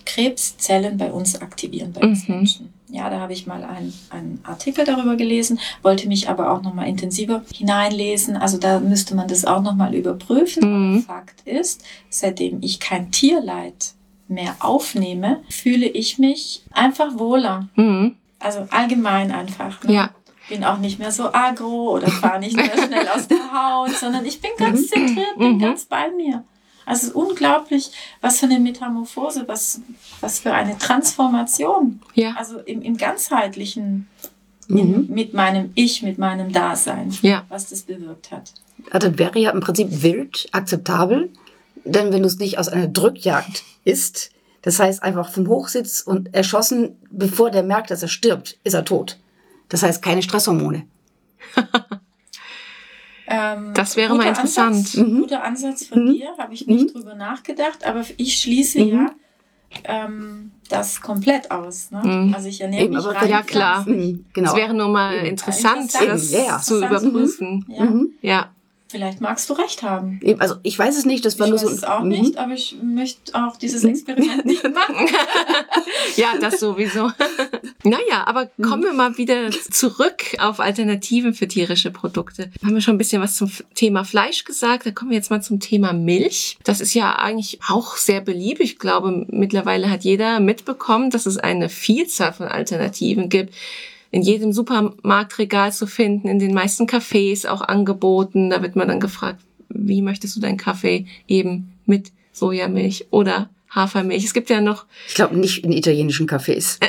[0.07, 2.35] Krebszellen bei uns aktivieren, bei uns Mhm.
[2.37, 2.75] Menschen.
[2.88, 6.88] Ja, da habe ich mal einen, einen Artikel darüber gelesen, wollte mich aber auch nochmal
[6.88, 8.37] intensiver hineinlesen.
[8.37, 10.64] Also da müsste man das auch nochmal überprüfen.
[10.94, 11.05] Mhm.
[11.07, 13.92] Aber Fakt ist, seitdem ich kein Tierleid
[14.27, 17.68] mehr aufnehme, fühle ich mich einfach wohler.
[17.77, 18.16] Mhm.
[18.40, 19.85] Also allgemein einfach.
[19.85, 19.92] Ne?
[19.94, 20.11] Ja.
[20.51, 24.25] Bin auch nicht mehr so agro oder fahre nicht mehr schnell aus der Haut, sondern
[24.27, 25.59] ich bin ganz zentriert, bin Mhm.
[25.61, 26.45] ganz bei mir.
[26.85, 29.81] Also es ist unglaublich, was für eine Metamorphose, was,
[30.21, 32.01] was für eine Transformation.
[32.15, 32.35] Ja.
[32.37, 34.09] Also im, im ganzheitlichen,
[34.69, 34.79] Mhm.
[34.79, 37.45] in, mit meinem Ich, mit meinem Dasein, Ja.
[37.49, 38.53] was das bewirkt hat.
[38.91, 41.31] Also wäre ja im Prinzip wild akzeptabel,
[41.85, 44.31] denn wenn du es nicht aus einer Drückjagd isst,
[44.63, 48.85] das heißt einfach vom Hochsitz und erschossen, bevor der merkt, dass er stirbt, ist er
[48.85, 49.19] tot.
[49.70, 50.87] Das heißt keine Stresshormone.
[53.33, 54.74] Ähm, Das wäre mal interessant.
[54.76, 55.20] Ansatz, Mhm.
[55.20, 56.14] Guter Ansatz von Mhm.
[56.14, 58.88] dir, habe ich nicht drüber nachgedacht, aber ich schließe Mhm.
[58.88, 59.11] ja
[59.85, 61.92] ähm, das komplett aus.
[61.92, 62.02] Ne?
[62.02, 62.35] Mhm.
[62.35, 63.88] Also ich ernähre Eben, mich aber rein ja, klar.
[63.88, 64.50] Mhm, genau.
[64.50, 66.09] Es wäre nur mal interessant, Interessant.
[66.11, 67.04] das ja, zu Interessant.
[67.12, 67.64] überprüfen.
[67.68, 67.85] Ja.
[67.85, 68.11] Mhm.
[68.20, 68.50] Ja.
[68.90, 70.18] Vielleicht magst du recht haben.
[70.22, 71.74] Eben, Also ich weiß es nicht, das war Ich nur weiß so.
[71.76, 72.09] es auch Mhm.
[72.09, 75.09] nicht, aber ich möchte auch dieses Experiment nicht machen.
[76.16, 77.11] Ja, das sowieso.
[77.85, 82.50] naja, aber kommen wir mal wieder zurück auf Alternativen für tierische Produkte.
[82.64, 84.87] Haben wir schon ein bisschen was zum Thema Fleisch gesagt.
[84.87, 86.59] Da kommen wir jetzt mal zum Thema Milch.
[86.64, 88.61] Das ist ja eigentlich auch sehr beliebt.
[88.61, 93.55] Ich glaube, mittlerweile hat jeder mitbekommen, dass es eine Vielzahl von Alternativen gibt.
[94.12, 98.51] In jedem Supermarktregal zu finden, in den meisten Cafés auch angeboten.
[98.51, 104.25] Da wird man dann gefragt, wie möchtest du deinen Kaffee eben mit Sojamilch oder Hafermilch?
[104.25, 106.79] Es gibt ja noch Ich glaube nicht in italienischen Cafés.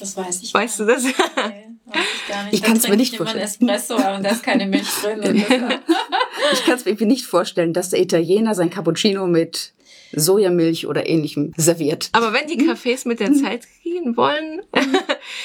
[0.00, 1.04] Das weiß ich Weißt du gar das?
[1.04, 1.16] nicht.
[1.36, 2.54] Nee, weiß ich gar nicht.
[2.54, 3.44] Ich Da kann's mir nicht vorstellen.
[3.44, 5.44] Espresso, aber da ist keine Milch drin.
[6.52, 9.72] Ich kann es mir irgendwie nicht vorstellen, dass der Italiener sein Cappuccino mit
[10.12, 12.10] Sojamilch oder ähnlichem serviert.
[12.12, 14.62] Aber wenn die Cafés mit der Zeit gehen wollen,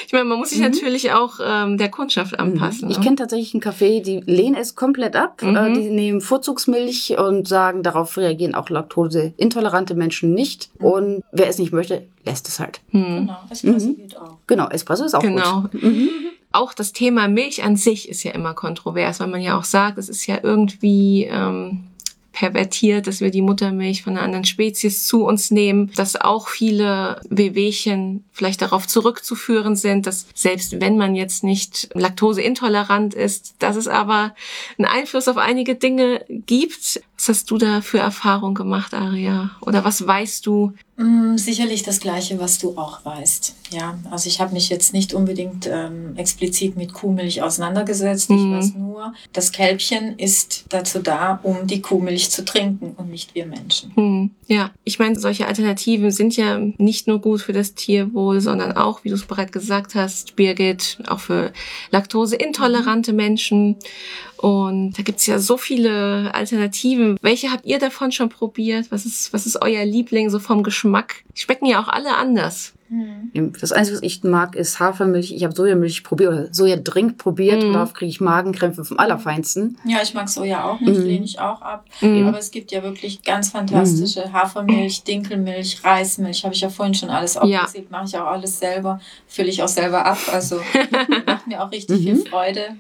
[0.08, 2.90] ich meine, man muss sich natürlich auch ähm, der Kundschaft anpassen.
[2.90, 3.04] Ich ne?
[3.04, 5.42] kenne tatsächlich einen Café, die lehnen es komplett ab.
[5.42, 5.56] Mhm.
[5.56, 10.70] Äh, die nehmen Vorzugsmilch und sagen, darauf reagieren auch laktoseintolerante Menschen nicht.
[10.80, 12.82] Und wer es nicht möchte, lässt es halt.
[12.92, 14.38] Genau, Espresso geht auch.
[14.48, 15.62] Genau, Espresso ist auch Genau.
[15.62, 15.74] gut.
[15.84, 16.10] Mhm.
[16.56, 19.98] Auch das Thema Milch an sich ist ja immer kontrovers, weil man ja auch sagt,
[19.98, 21.86] es ist ja irgendwie ähm,
[22.34, 27.22] pervertiert, dass wir die Muttermilch von einer anderen Spezies zu uns nehmen, dass auch viele
[27.30, 33.88] Wehwehchen vielleicht darauf zurückzuführen sind, dass selbst wenn man jetzt nicht laktoseintolerant ist, dass es
[33.88, 34.36] aber
[34.78, 37.02] einen Einfluss auf einige Dinge gibt.
[37.18, 39.52] Was hast du da für Erfahrung gemacht, Aria?
[39.62, 40.74] Oder was weißt du?
[40.98, 43.56] Mm, Sicherlich das Gleiche, was du auch weißt.
[43.72, 48.30] Ja, also ich habe mich jetzt nicht unbedingt ähm, explizit mit Kuhmilch auseinandergesetzt.
[48.30, 48.56] Ich Mhm.
[48.58, 53.46] weiß nur, das Kälbchen ist dazu da, um die Kuhmilch zu trinken und nicht wir
[53.46, 53.92] Menschen.
[54.24, 58.74] Hm, ja, ich meine, solche Alternativen sind ja nicht nur gut für das Tierwohl, sondern
[58.74, 61.52] auch, wie du es bereits gesagt hast, Birgit, auch für
[61.92, 63.78] laktoseintolerante Menschen.
[64.38, 67.18] Und da gibt's ja so viele Alternativen.
[67.22, 68.92] Welche habt ihr davon schon probiert?
[68.92, 71.24] Was ist, was ist euer Liebling so vom Geschmack?
[71.36, 72.74] Die schmecken ja auch alle anders.
[73.60, 75.32] Das Einzige, was ich mag, ist Hafermilch.
[75.34, 77.62] Ich habe Sojamilch probiert oder Sojadrink probiert.
[77.62, 77.68] Mhm.
[77.70, 79.78] Und darauf kriege ich Magenkrämpfe vom Allerfeinsten.
[79.86, 81.06] Ja, ich mag Soja auch nicht, Mhm.
[81.06, 81.86] lehne ich auch ab.
[82.02, 82.28] Mhm.
[82.28, 87.10] Aber es gibt ja wirklich ganz fantastische Hafermilch, Dinkelmilch, Reismilch, habe ich ja vorhin schon
[87.10, 87.42] alles Ja.
[87.64, 90.20] aufgezählt, mache ich auch alles selber, fülle ich auch selber ab.
[90.32, 90.58] Also
[91.26, 92.26] macht mir auch richtig viel Mhm.
[92.28, 92.76] Freude.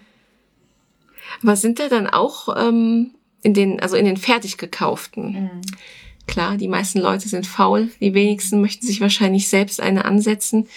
[1.41, 5.49] Aber sind da dann auch ähm, in den, also in den fertig gekauften?
[6.25, 6.31] Mhm.
[6.31, 7.89] Klar, die meisten Leute sind faul.
[7.99, 10.67] Die wenigsten möchten sich wahrscheinlich selbst eine ansetzen.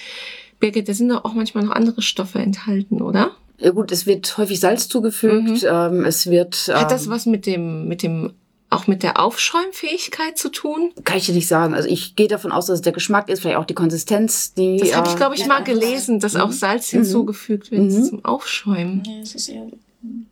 [0.61, 3.32] Birgit, da sind doch auch manchmal noch andere Stoffe enthalten, oder?
[3.59, 5.64] Ja gut, es wird häufig Salz zugefügt.
[5.68, 6.70] Ähm, es wird.
[6.74, 8.32] Hat das ähm, was mit dem, mit dem,
[8.68, 10.92] auch mit der Aufschäumfähigkeit zu tun?
[11.04, 11.72] Kann ich dir nicht sagen.
[11.74, 14.52] Also ich gehe davon aus, dass es der Geschmack ist, vielleicht auch die Konsistenz.
[14.54, 17.70] Die, Das habe ich, äh, glaube ich, ja, mal das- gelesen, dass auch Salz hinzugefügt
[17.70, 18.04] wird Mhm.
[18.04, 19.02] zum Aufschäumen.
[19.22, 19.66] Ist eher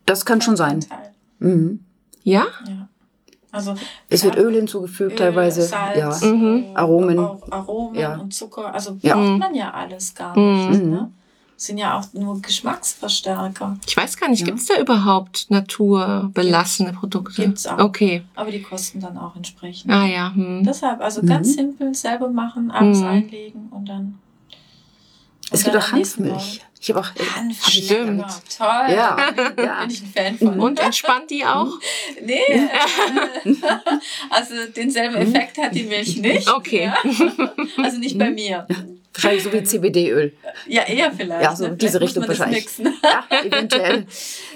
[0.06, 0.80] Das kann schon sein.
[1.38, 1.80] Mhm.
[2.24, 2.46] Ja?
[2.66, 2.88] Ja.
[3.54, 3.74] Also
[4.10, 5.62] Es wird Öl hinzugefügt Öl, teilweise.
[5.62, 6.28] Salz, ja.
[6.28, 6.64] Mhm.
[6.72, 7.18] äh, Aromen.
[7.18, 8.16] Auch Aromen Ja.
[8.16, 8.74] und Zucker.
[8.74, 9.14] Also Ja.
[9.14, 9.38] braucht Mhm.
[9.38, 10.82] man ja alles gar nicht.
[10.82, 10.90] Mhm.
[10.90, 11.10] Ne?
[11.56, 13.78] Sind ja auch nur Geschmacksverstärker.
[13.86, 14.46] Ich weiß gar nicht, Ja.
[14.46, 17.42] gibt's da überhaupt naturbelassene Produkte?
[17.42, 17.78] Gibt's auch.
[17.78, 18.24] Okay.
[18.34, 19.90] Aber die kosten dann auch entsprechend.
[19.92, 20.32] Ah ja.
[20.34, 20.64] Hm.
[20.64, 21.26] Deshalb, also Mhm.
[21.26, 23.06] ganz simpel selber machen, abends Mhm.
[23.06, 24.18] einlegen und dann.
[25.50, 26.60] Es gibt auch Hanfmilch.
[26.80, 27.14] Ich habe auch.
[27.14, 28.18] Morgen- Hanf, Stimmt.
[28.18, 28.94] lecker, Toll.
[28.94, 29.16] Ja,
[29.56, 29.80] ja.
[29.80, 30.60] Bin ich ein Fan von.
[30.60, 31.68] Und entspannt die auch?
[32.22, 32.68] Nee, äh,
[34.30, 36.48] also denselben Effekt hat die Milch nicht.
[36.50, 36.84] Okay.
[36.84, 36.96] Ja.
[37.82, 38.66] Also nicht bei mir.
[39.14, 40.32] Wahrscheinlich so wie CBD-Öl.
[40.66, 41.42] Ja, eher vielleicht.
[41.42, 41.76] Ja, so ne?
[41.76, 42.66] diese Richtung wahrscheinlich.
[43.02, 44.06] Ja, eventuell.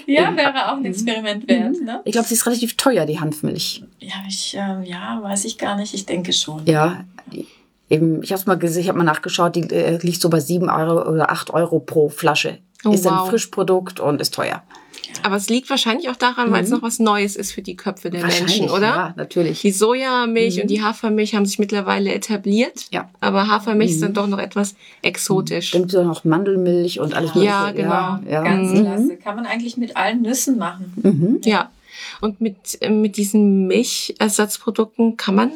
[0.05, 1.81] Ja, wäre auch ein Experiment wert.
[1.81, 2.01] Ne?
[2.03, 3.83] Ich glaube, sie ist relativ teuer, die Hanfmilch.
[3.99, 5.93] Ja, ich, äh, ja, weiß ich gar nicht.
[5.93, 6.65] Ich denke schon.
[6.65, 7.05] Ja.
[7.89, 10.69] Eben, ich habe mal gesehen, ich habe mal nachgeschaut, die äh, liegt so bei 7
[10.69, 12.59] Euro oder 8 Euro pro Flasche.
[12.85, 13.29] Oh, ist ein wow.
[13.29, 14.63] Frischprodukt und ist teuer.
[15.23, 18.09] Aber es liegt wahrscheinlich auch daran, weil es noch was Neues ist für die Köpfe
[18.11, 18.81] der Menschen, oder?
[18.87, 19.61] Ja, natürlich.
[19.61, 22.85] Die Sojamilch und die Hafermilch haben sich mittlerweile etabliert.
[22.91, 23.09] Ja.
[23.19, 25.69] Aber Hafermilch ist dann doch noch etwas exotisch.
[25.69, 27.83] Stimmt ja noch Mandelmilch und alles Ja, Mögliche.
[27.83, 27.95] genau.
[27.95, 28.43] Ja, ja.
[28.43, 28.81] Ganz Mhm.
[28.81, 29.17] klasse.
[29.17, 30.93] Kann man eigentlich mit allen Nüssen machen.
[31.01, 31.41] Mhm.
[31.43, 31.71] Ja.
[32.21, 35.51] Und mit, äh, mit diesen Milchersatzprodukten kann man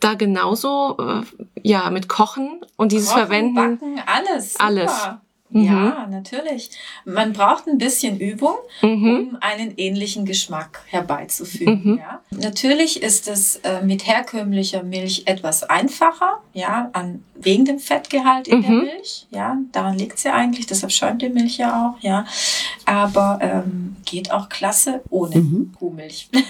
[0.00, 1.22] da genauso, äh,
[1.62, 3.54] ja, mit kochen und dieses Kochen, verwenden.
[3.54, 4.52] Backen, alles.
[4.54, 4.64] Super.
[4.64, 5.08] Alles.
[5.52, 5.64] Mhm.
[5.64, 6.70] Ja, natürlich.
[7.04, 9.30] Man braucht ein bisschen Übung, Mhm.
[9.32, 11.80] um einen ähnlichen Geschmack herbeizuführen.
[11.82, 11.98] Mhm.
[11.98, 12.20] Ja.
[12.30, 18.62] Natürlich ist es äh, mit herkömmlicher Milch etwas einfacher, ja, an, wegen dem Fettgehalt in
[18.62, 18.78] der Mhm.
[18.84, 19.26] Milch.
[19.30, 22.24] Ja, daran liegt es ja eigentlich, deshalb schäumt die Milch ja auch, ja.
[22.86, 25.72] Aber ähm, geht auch klasse ohne Mhm.
[25.76, 26.28] Kuhmilch.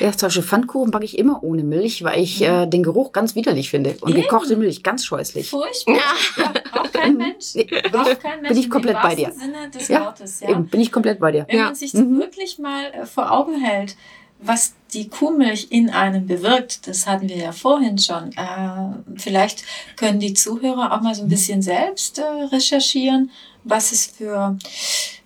[0.00, 2.46] Ja, zum Beispiel Pfannkuchen backe ich immer ohne Milch, weil ich Mhm.
[2.46, 3.96] äh, den Geruch ganz widerlich finde.
[4.00, 4.22] Und Eben.
[4.22, 5.50] gekochte Milch ganz scheußlich.
[5.50, 5.94] Furchtbar.
[5.96, 6.44] Ja.
[6.44, 7.54] Ja, auch kein kein Mensch.
[7.54, 9.32] Nee, Braucht kein Mensch bin ich im komplett bei dir.
[9.32, 10.40] Sinne des Ja, Wortes.
[10.40, 10.50] Ja.
[10.50, 11.46] Eben, bin ich komplett bei dir.
[11.48, 11.64] Wenn Ja.
[11.66, 13.96] man sich das wirklich mal äh, vor Augen hält,
[14.40, 18.30] was die Kuhmilch in einem bewirkt, das hatten wir ja vorhin schon.
[18.32, 19.64] Äh, vielleicht
[19.96, 23.30] können die Zuhörer auch mal so ein bisschen selbst äh, recherchieren,
[23.64, 24.56] was es für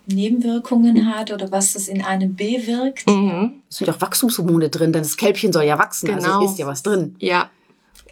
[0.09, 3.07] Nebenwirkungen hat oder was das in einem bewirkt.
[3.07, 3.63] Mhm.
[3.69, 6.07] Es sind ja auch Wachstumshormone drin, denn das Kälbchen soll ja wachsen.
[6.09, 6.41] Genau.
[6.41, 7.17] Also ist ja was drin.
[7.19, 7.51] Ja.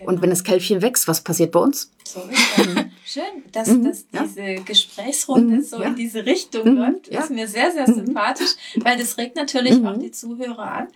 [0.05, 1.91] Und wenn das Kälbchen wächst, was passiert bei uns?
[2.05, 2.39] So ist.
[3.07, 4.25] Schön, dass, Mhm, dass ja.
[4.25, 5.89] diese Gesprächsrunde Mhm, so ja.
[5.89, 7.11] in diese Richtung Mhm, läuft.
[7.11, 7.21] ja.
[7.23, 9.87] Ist mir sehr, sehr sympathisch, weil das regt natürlich Mhm.
[9.87, 10.89] auch die Zuhörer an,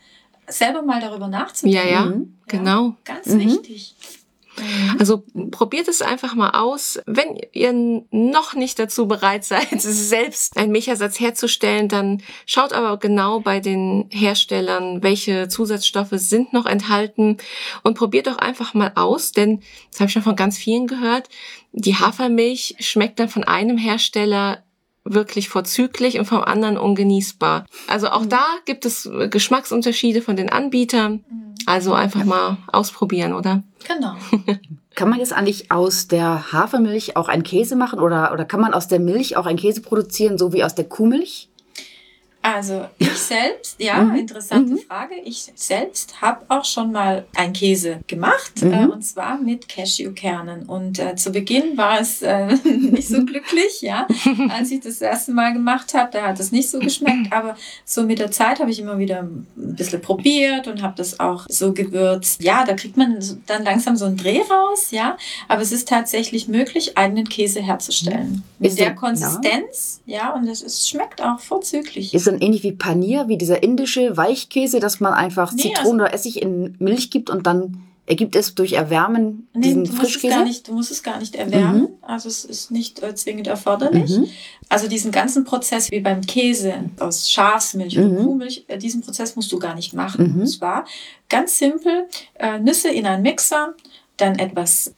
[0.49, 1.79] selber mal darüber nachzudenken.
[1.89, 2.35] Ja, ja, Mhm.
[2.47, 2.95] genau.
[3.05, 3.27] Ganz
[4.71, 4.97] Mhm.
[4.99, 7.01] Also probiert es einfach mal aus.
[7.07, 7.73] Wenn ihr
[8.11, 14.07] noch nicht dazu bereit seid, selbst einen Milchersatz herzustellen, dann schaut aber genau bei den
[14.11, 17.39] Herstellern, welche Zusatzstoffe sind noch enthalten
[17.83, 21.29] und probiert doch einfach mal aus, denn das habe ich schon von ganz vielen gehört.
[21.73, 24.63] Die Hafermilch schmeckt dann von einem Hersteller
[25.05, 27.67] wirklich vorzüglich und vom anderen ungenießbar.
[27.87, 31.25] Also auch da gibt es Geschmacksunterschiede von den Anbietern.
[31.67, 33.63] Also einfach mal ausprobieren, oder?
[33.87, 34.15] Genau.
[34.95, 38.75] Kann man jetzt eigentlich aus der Hafermilch auch einen Käse machen oder, oder kann man
[38.75, 41.50] aus der Milch auch einen Käse produzieren, so wie aus der Kuhmilch?
[42.43, 44.17] Also ich selbst, ja, Mhm.
[44.17, 44.79] interessante Mhm.
[44.89, 45.15] Frage.
[45.25, 48.73] Ich selbst habe auch schon mal einen Käse gemacht Mhm.
[48.73, 50.63] äh, und zwar mit Cashewkernen.
[50.63, 54.07] Und äh, zu Beginn war es äh, nicht so glücklich, ja,
[54.51, 56.11] als ich das erste Mal gemacht habe.
[56.13, 59.19] Da hat es nicht so geschmeckt, aber so mit der Zeit habe ich immer wieder
[59.21, 62.43] ein bisschen probiert und habe das auch so gewürzt.
[62.43, 65.19] Ja, da kriegt man dann langsam so einen Dreh raus, ja.
[65.49, 68.97] Aber es ist tatsächlich möglich, eigenen Käse herzustellen mit Ist der so- ja.
[68.99, 72.15] Konsistenz, ja, und es, es schmeckt auch vorzüglich.
[72.15, 76.15] Ist dann ähnlich wie Panier, wie dieser indische Weichkäse, dass man einfach Nee, Zitronen oder
[76.15, 79.99] Essig in Milch gibt und dann ergibt es durch Erwärmen Nee, diesen du musst, es
[80.01, 80.35] Frischkäse?
[80.35, 81.89] gar nicht, du musst es gar nicht erwärmen.
[82.03, 84.11] Also es ist nicht äh, zwingend erforderlich.
[84.11, 84.27] Mhm.
[84.69, 88.25] Also diesen ganzen Prozess wie beim Käse aus Schafsmilch oder Mhm.
[88.25, 90.35] Kuhmilch, äh, diesen Prozess musst du gar nicht machen.
[90.37, 90.43] Mhm.
[90.43, 90.87] Es war
[91.29, 93.75] ganz simpel, äh, Nüsse in einen Mixer,
[94.17, 94.93] dann etwas,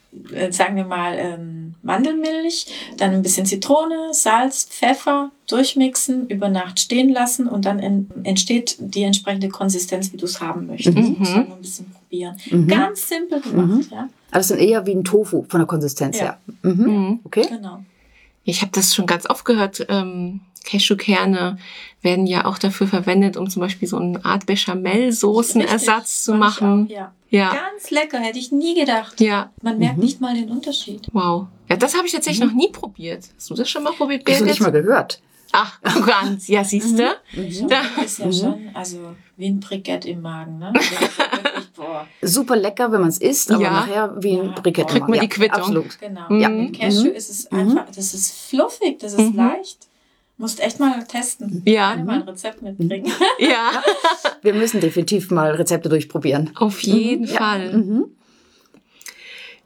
[0.51, 2.67] sagen wir mal, ähm, Mandelmilch,
[2.99, 8.77] dann ein bisschen Zitrone, Salz, Pfeffer, durchmixen, über Nacht stehen lassen und dann en entsteht
[8.79, 10.97] die entsprechende Konsistenz, wie du es haben möchtest.
[10.97, 11.17] Mhm.
[11.19, 12.37] Man nur ein bisschen probieren.
[12.51, 12.69] Mhm.
[12.69, 14.09] Ganz simpel gemacht, ja.
[14.31, 16.25] Also es sind eher wie ein Tofu von der Konsistenz Ja.
[16.25, 16.39] her.
[16.63, 16.85] Mhm.
[16.85, 17.21] Mhm.
[17.25, 17.47] Okay.
[17.49, 17.83] Genau.
[18.45, 19.87] Ich habe das schon ganz oft gehört.
[19.89, 21.59] Ähm, Cashewkerne
[22.03, 26.87] werden ja auch dafür verwendet, um zum Beispiel so eine Art Bechamel-Soßenersatz zu machen.
[26.87, 27.13] auch, ja.
[27.31, 29.19] Ja, Ganz lecker, hätte ich nie gedacht.
[29.21, 30.05] ja, Man merkt Mhm.
[30.05, 31.07] nicht mal den Unterschied.
[31.13, 31.47] wow.
[31.71, 33.25] Ja, das habe ich tatsächlich noch nie probiert.
[33.37, 34.47] Hast du das schon mal probiert, Hast du Birgit?
[34.49, 35.23] nicht mal gehört?
[35.53, 36.49] Ach, ganz.
[36.49, 37.11] Ja, siehst du?
[37.33, 38.33] Schon, Da- ist ja Mhm.
[38.33, 38.99] schon, also
[39.39, 40.73] wie ein Brikett im Magen, ne?
[41.77, 43.71] Boah, Super lecker, wenn man es isst, aber Ja.
[43.71, 44.53] nachher wie ein Ja.
[44.61, 44.89] Brikett.
[44.89, 45.59] Kriegt man ja, die Quittung.
[45.61, 45.99] Absolut.
[46.01, 46.23] genau.
[46.29, 46.41] Mhm.
[46.41, 47.15] Ja, mit Cashew Mhm.
[47.15, 47.59] ist es Mhm.
[47.59, 49.37] einfach, das ist fluffig, das ist Mhm.
[49.37, 49.89] leicht.
[50.43, 51.63] Musst echt mal testen.
[51.65, 51.91] Ja.
[51.95, 53.11] Gerne mal ein Rezept mitbringen.
[53.39, 53.71] Ja,
[54.43, 56.51] Wir müssen definitiv mal Rezepte durchprobieren.
[56.57, 57.37] auf jeden Ja.
[57.39, 57.73] Fall.
[57.73, 58.05] Mhm.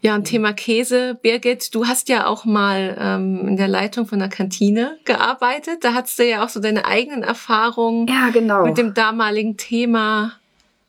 [0.02, 1.18] Ja, und Thema Käse.
[1.20, 5.82] Birgit, du hast ja auch mal ähm, in der Leitung von der Kantine gearbeitet.
[5.82, 8.66] Da hattest du ja auch so deine eigenen Erfahrungen Ja, genau.
[8.66, 10.32] mit dem damaligen Thema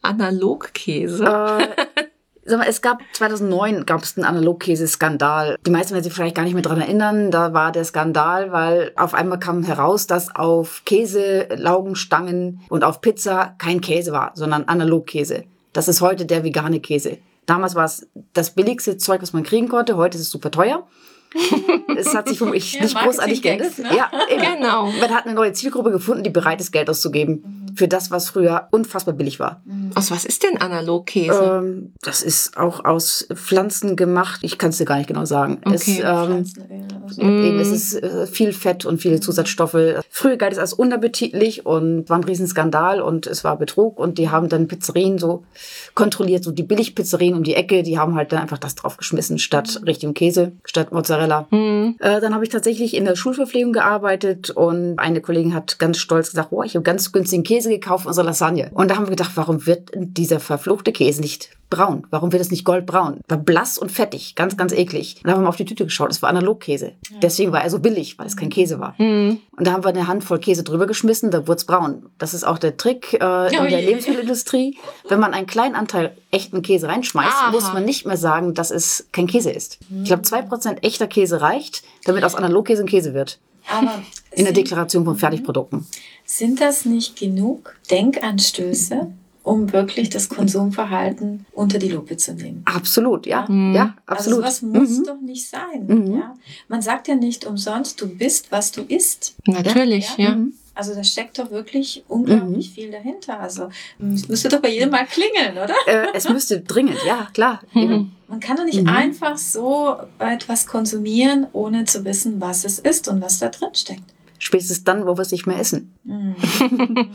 [0.01, 1.23] Analogkäse.
[1.25, 1.67] Äh,
[2.47, 5.57] sag mal, es gab 2009 gab es einen Analogkäse-Skandal.
[5.65, 7.29] Die meisten werden sich vielleicht gar nicht mehr dran erinnern.
[7.29, 13.01] Da war der Skandal, weil auf einmal kam heraus, dass auf Käse, Laugenstangen und auf
[13.01, 15.43] Pizza kein Käse war, sondern Analogkäse.
[15.73, 17.17] Das ist heute der vegane Käse.
[17.45, 19.97] Damals war es das billigste Zeug, was man kriegen konnte.
[19.97, 20.87] Heute ist es super teuer.
[21.97, 23.77] Es hat sich für mich Ja, nicht großartig geändert.
[23.79, 23.89] ne?
[23.95, 24.09] Ja.
[24.29, 24.91] Genau.
[24.99, 28.67] Man hat eine neue Zielgruppe gefunden, die bereit ist, Geld auszugeben für das, was früher
[28.71, 29.61] unfassbar billig war.
[29.93, 31.61] Aus was ist denn Analogkäse?
[31.63, 34.39] Ähm, das ist auch aus Pflanzen gemacht.
[34.41, 35.61] Ich kann es dir gar nicht genau sagen.
[35.65, 36.01] Es, Okay.
[36.03, 37.21] ähm, Pflanzenöl oder so.
[37.23, 37.43] Mm.
[37.45, 39.77] eben, es ist äh, viel Fett und viele Zusatzstoffe.
[40.09, 44.29] Früher galt es als unappetitlich und war ein Riesenskandal und es war Betrug und die
[44.31, 45.43] haben dann Pizzerien so
[45.93, 49.81] kontrolliert, so die Billigpizzerien um die Ecke, die haben halt dann einfach das draufgeschmissen statt
[49.85, 51.16] richtigem Käse, statt Mozzarella.
[51.49, 51.95] Hm.
[51.99, 56.29] Äh, dann habe ich tatsächlich in der Schulverpflegung gearbeitet und eine Kollegin hat ganz stolz
[56.29, 58.69] gesagt, boah, ich habe ganz günstigen Käse gekauft unsere Lasagne.
[58.73, 62.05] Und da haben wir gedacht, warum wird dieser verfluchte Käse nicht braun?
[62.09, 63.21] Warum wird es nicht goldbraun?
[63.27, 65.15] War blass und fettig, ganz, ganz eklig.
[65.17, 66.93] Und dann haben wir mal auf die Tüte geschaut, es war Analogkäse.
[67.21, 68.97] Deswegen war er so billig, weil es kein Käse war.
[68.97, 69.39] Hm.
[69.57, 72.05] Und da haben wir eine Handvoll Käse drüber geschmissen, da wurde es braun.
[72.17, 73.81] Das ist auch der Trick äh, in der.
[73.81, 74.77] Lebensmittelindustrie.
[75.07, 77.51] Wenn man einen kleinen Anteil echten Käse reinschmeißt, Aha.
[77.51, 79.79] muss man nicht mehr sagen, dass es kein Käse ist.
[80.01, 83.39] Ich glaube, 2% echter Käse reicht, damit aus Analogkäse ein Käse wird.
[83.69, 84.01] Aber
[84.31, 85.85] In der Deklaration von Fertigprodukten.
[86.25, 89.07] sind das nicht genug Denkanstöße,
[89.47, 92.63] um wirklich das Konsumverhalten unter die Lupe zu nehmen.
[92.65, 93.45] Absolut, ja.
[93.47, 93.73] Mhm.
[93.73, 94.43] Ja, absolut.
[94.43, 95.03] Also sowas muss Mhm.
[95.05, 95.85] doch nicht sein.
[95.87, 96.17] Mhm.
[96.17, 96.33] Ja?
[96.67, 99.35] Man sagt ja nicht umsonst, du bist, was du isst.
[99.47, 100.25] Natürlich, Ja.
[100.29, 100.35] ja.
[100.35, 100.53] Mhm.
[100.75, 103.39] Also da steckt doch wirklich unglaublich viel dahinter.
[103.39, 103.69] Also
[104.13, 105.73] es müsste doch bei jedem mal klingeln, oder?
[105.87, 107.61] Äh, es müsste dringend, ja, klar.
[107.73, 108.11] Mhm.
[108.27, 108.89] Man kann doch nicht Mhm.
[108.89, 114.03] einfach so etwas konsumieren, ohne zu wissen, was es ist und was da drin steckt.
[114.39, 115.93] Spätestens dann, wo wir es nicht mehr essen.
[116.03, 116.35] Mhm.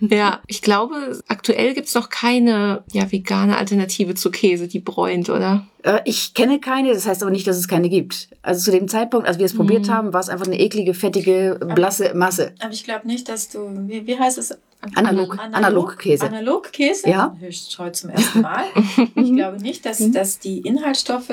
[0.00, 5.66] Ja, ich glaube, aktuell gibt's noch keine ja, vegane Alternative zu Käse, die bräunt, oder?
[5.84, 8.28] Äh, ich kenne keine, das heißt aber nicht, dass es keine gibt.
[8.42, 9.90] Also zu dem Zeitpunkt, als wir es probiert Mhm.
[9.92, 12.52] haben, war es einfach eine eklige, fettige, blasse Masse.
[12.60, 14.56] Aber ich glaube nicht, dass du, wie, wie heißt es?
[14.96, 16.26] Analog, Analogkäse.
[16.26, 17.08] Analogkäse?
[17.08, 17.36] Ja.
[17.38, 18.64] Höchst heute zum ersten Mal.
[19.14, 20.12] ich glaube nicht, dass, Mhm.
[20.12, 21.32] dass die Inhaltsstoffe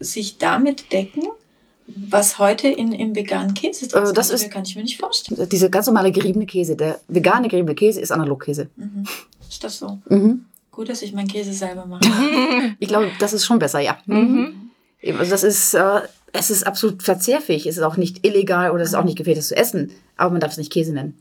[0.00, 1.22] sich damit decken,
[1.86, 4.16] was heute in, im veganen Käse drin Äh, ist.
[4.16, 5.48] das Also, ist- kann ich mir nicht vorstellen.
[5.48, 8.68] Dieser ganz normale geriebene Käse, der vegane geriebene Käse ist Analogkäse.
[8.76, 9.04] Mhm.
[9.48, 9.98] Ist das so?
[10.08, 10.46] Mhm.
[10.70, 12.02] Gut, dass ich meinen Käse selber mache.
[12.80, 13.98] Ich glaube, das ist schon besser, ja.
[14.06, 14.70] Mhm.
[15.00, 16.00] Eben, Also das ist, äh,
[16.32, 17.66] es ist absolut verzehrfähig.
[17.66, 19.92] Es ist auch nicht illegal oder es ist auch nicht gefährlich zu essen.
[20.16, 21.16] Aber man darf es nicht Käse nennen.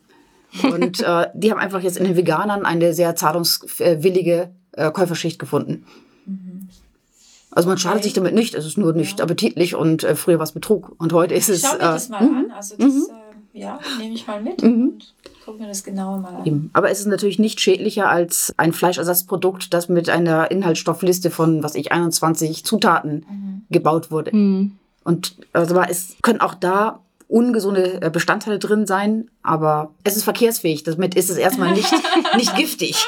[0.64, 5.86] Und äh, die haben einfach jetzt in den Veganern eine sehr zahlungswillige äh, Käuferschicht gefunden.
[7.56, 8.04] Also man schadet Okay.
[8.06, 8.56] sich damit nicht.
[8.56, 9.26] Es ist nur nicht Ja.
[9.26, 10.96] appetitlich und äh, früher war es Betrug.
[10.98, 11.62] Und heute ist es.
[11.62, 12.52] Schau mir äh, das mal mhm, an.
[12.52, 14.70] Also das, äh, ja, nehme ich mal mit Mhm.
[14.96, 15.14] und
[15.46, 16.46] guck mir das genauer mal an.
[16.46, 16.70] Eben.
[16.74, 21.76] Aber es ist natürlich nicht schädlicher als ein Fleischersatzprodukt, das mit einer Inhaltsstoffliste von, was
[21.76, 23.62] ich, 21 Zutaten Mhm.
[23.70, 24.36] gebaut wurde.
[24.36, 24.78] Mhm.
[25.04, 30.24] Und also aber es können auch da ungesunde äh, Bestandteile drin sein, aber es ist
[30.24, 30.84] verkehrsfähig.
[30.84, 31.92] Damit ist es erstmal nicht,
[32.36, 33.06] nicht giftig.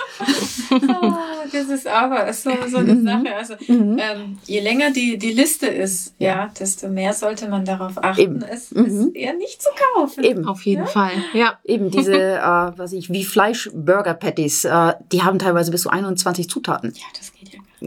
[0.72, 1.14] Oh,
[1.52, 3.06] das ist aber so, so eine Mhm.
[3.06, 3.36] Sache.
[3.36, 3.98] Also Mhm.
[4.00, 8.42] ähm, je länger die, die Liste ist, ja, desto mehr sollte man darauf achten, Eben.
[8.42, 9.12] es, Mhm.
[9.14, 10.24] eher nicht zu kaufen.
[10.24, 10.48] Eben.
[10.48, 10.88] Auf jeden Ja?
[10.88, 11.60] Fall, ja.
[11.64, 12.40] Eben diese, äh,
[12.78, 16.94] was ich, wie Fleisch-Burger-Patties, äh, die haben teilweise bis zu 21 Zutaten.
[16.96, 17.32] Ja, das.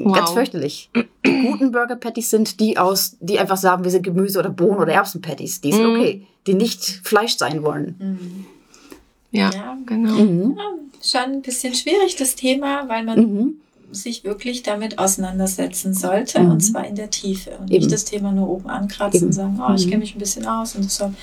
[0.05, 0.15] Wow.
[0.17, 0.91] Ganz fürchterlich.
[1.27, 4.93] Die guten Burger-Patties sind die aus, die einfach sagen, wir sind Gemüse- oder Bohnen- oder
[4.93, 5.61] Erbsen-Patties.
[5.61, 6.01] Die sind Mhm.
[6.01, 6.27] okay.
[6.47, 7.95] Die nicht Fleisch sein wollen.
[7.99, 8.47] Mhm.
[9.31, 9.77] Ja, Ja.
[9.87, 10.13] genau.
[10.15, 10.57] Mhm.
[10.57, 10.65] Ja,
[11.03, 13.55] schon ein bisschen schwierig, das Thema, weil man Mhm.
[13.91, 16.51] sich wirklich damit auseinandersetzen sollte Mhm.
[16.53, 17.81] und zwar in der Tiefe und Eben.
[17.85, 19.27] nicht das Thema nur oben ankratzen Eben.
[19.27, 19.91] und sagen, oh, ich Mhm.
[19.91, 21.15] kenne mich ein bisschen aus und deshalb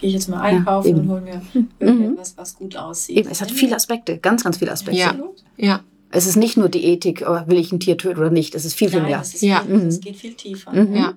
[0.00, 1.00] gehe ich jetzt mal einkaufen eben.
[1.00, 1.68] und hole mir Mhm.
[1.78, 3.18] irgendetwas, was gut aussieht.
[3.18, 4.98] Eben, es hat viele Aspekte, ganz, ganz viele Aspekte.
[5.00, 5.08] Ja.
[5.10, 5.44] Absolut.
[5.56, 5.80] Ja,
[6.10, 8.54] Es ist nicht nur die Ethik, oh, will ich ein Tier töten oder nicht.
[8.54, 9.20] Es ist viel, viel Nein, mehr.
[9.20, 9.60] ist Ja.
[9.62, 10.00] viel, das Mhm.
[10.00, 10.72] geht viel tiefer.
[10.72, 10.94] Mhm.
[10.96, 11.14] ja.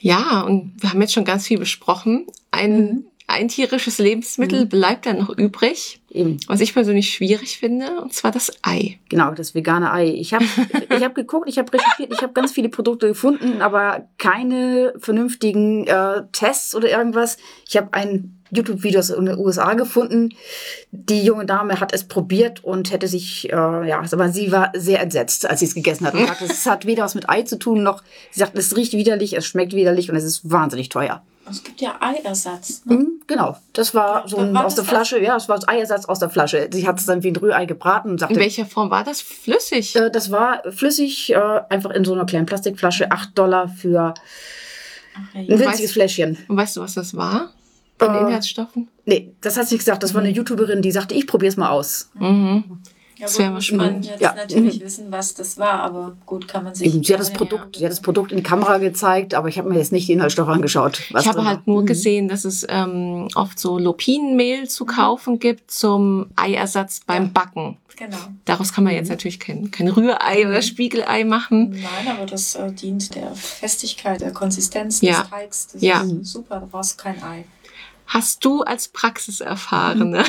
[0.00, 2.26] Ja, und wir haben jetzt schon ganz viel besprochen.
[2.50, 3.04] Ein, Mhm.
[3.26, 4.68] ein tierisches Lebensmittel Mhm.
[4.68, 6.36] bleibt dann noch übrig, Eben.
[6.46, 8.98] was ich persönlich schwierig finde, und zwar das Ei.
[9.08, 10.08] Genau, das vegane Ei.
[10.08, 14.06] Ich habe ich hab geguckt, ich habe recherchiert, ich habe ganz viele Produkte gefunden, aber
[14.18, 17.38] keine vernünftigen äh, Tests oder irgendwas.
[17.68, 20.30] Ich habe ein YouTube-Video aus den USA gefunden.
[20.90, 25.00] Die junge Dame hat es probiert und hätte sich, äh, ja, aber sie war sehr
[25.00, 26.14] entsetzt, als sie es gegessen hat.
[26.14, 28.92] Und sagte, es hat weder was mit Ei zu tun, noch, sie sagt, es riecht
[28.92, 31.22] widerlich, es schmeckt widerlich und es ist wahnsinnig teuer.
[31.50, 32.82] Es gibt ja Eiersatz.
[32.86, 32.96] Ne?
[32.96, 36.18] Mhm, genau, das war so ein, War aus der Flasche, ja, es war Eiersatz aus
[36.18, 36.68] der Flasche.
[36.72, 39.20] Sie hat es dann wie ein Rührei gebraten und sagte, In welcher Form war das?
[39.20, 39.94] Flüssig?
[39.94, 41.36] Äh, das war flüssig, äh,
[41.68, 44.14] einfach in so einer kleinen Plastikflasche, 8 Dollar für
[45.34, 46.38] ein winziges Fläschchen.
[46.48, 47.52] Und weißt du, was das war?
[47.98, 48.88] An Äh, Inhaltsstoffen?
[49.06, 50.02] Nee, das hat sie gesagt.
[50.02, 50.28] Das war Mhm.
[50.28, 52.10] eine YouTuberin, die sagte, ich probier's mal aus.
[52.14, 52.64] Mhm.
[53.16, 54.06] Ja, Das gut, wär mal muss man spannend.
[54.06, 54.34] jetzt Ja.
[54.34, 54.84] natürlich Mhm.
[54.84, 56.88] wissen, was das war, aber gut kann man sich.
[56.92, 57.78] Eben, sie hat das Ja, Produkt, ja.
[57.78, 60.12] sie hat das Produkt in die Kamera gezeigt, aber ich habe mir jetzt nicht die
[60.14, 61.00] Inhaltsstoffe angeschaut.
[61.12, 61.62] was Ich habe halt war.
[61.72, 61.86] nur Mhm.
[61.86, 67.30] gesehen, dass es ähm, oft so Lupinenmehl zu kaufen gibt zum Eiersatz beim Ja.
[67.32, 67.76] Backen.
[67.96, 68.16] Genau.
[68.46, 71.70] Daraus kann man jetzt natürlich kein, kein Rührei oder Spiegelei machen.
[71.70, 75.20] Nein, aber das äh, dient der Festigkeit, der Konsistenz Ja.
[75.20, 75.68] des Teigs.
[75.72, 76.00] Das Ja.
[76.02, 77.44] ist super, da brauchst du kein Ei.
[78.06, 80.24] Hast du als Praxiserfahrene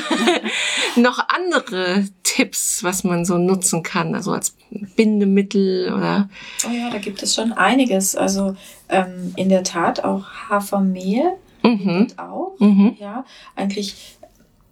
[0.96, 4.14] noch andere Tipps, was man so nutzen kann?
[4.14, 4.56] Also als
[4.96, 6.28] Bindemittel oder?
[6.66, 8.16] Oh ja, da gibt es schon einiges.
[8.16, 8.56] Also
[8.88, 11.88] ähm, in der Tat auch Hafermehl Mhm.
[12.00, 12.54] und auch.
[12.60, 12.96] Mhm.
[13.00, 13.24] Ja,
[13.56, 14.16] eigentlich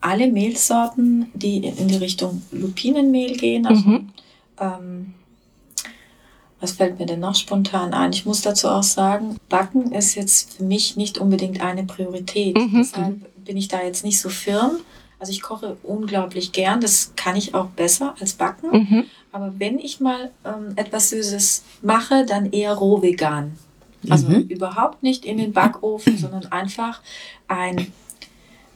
[0.00, 3.66] alle Mehlsorten, die in die Richtung Lupinenmehl gehen.
[3.66, 4.08] Also, Mhm.
[4.60, 5.14] ähm,
[6.64, 8.12] was fällt mir denn noch spontan ein?
[8.14, 12.56] Ich muss dazu auch sagen, Backen ist jetzt für mich nicht unbedingt eine Priorität.
[12.56, 12.78] Mhm.
[12.78, 14.72] Deshalb bin ich da jetzt nicht so firm.
[15.20, 18.70] Also ich koche unglaublich gern, das kann ich auch besser als Backen.
[18.70, 19.04] Mhm.
[19.30, 23.58] Aber wenn ich mal ähm, etwas Süßes mache, dann eher roh vegan.
[24.08, 24.40] Also Mhm.
[24.48, 27.00] überhaupt nicht in den Backofen, sondern einfach
[27.46, 27.92] ein,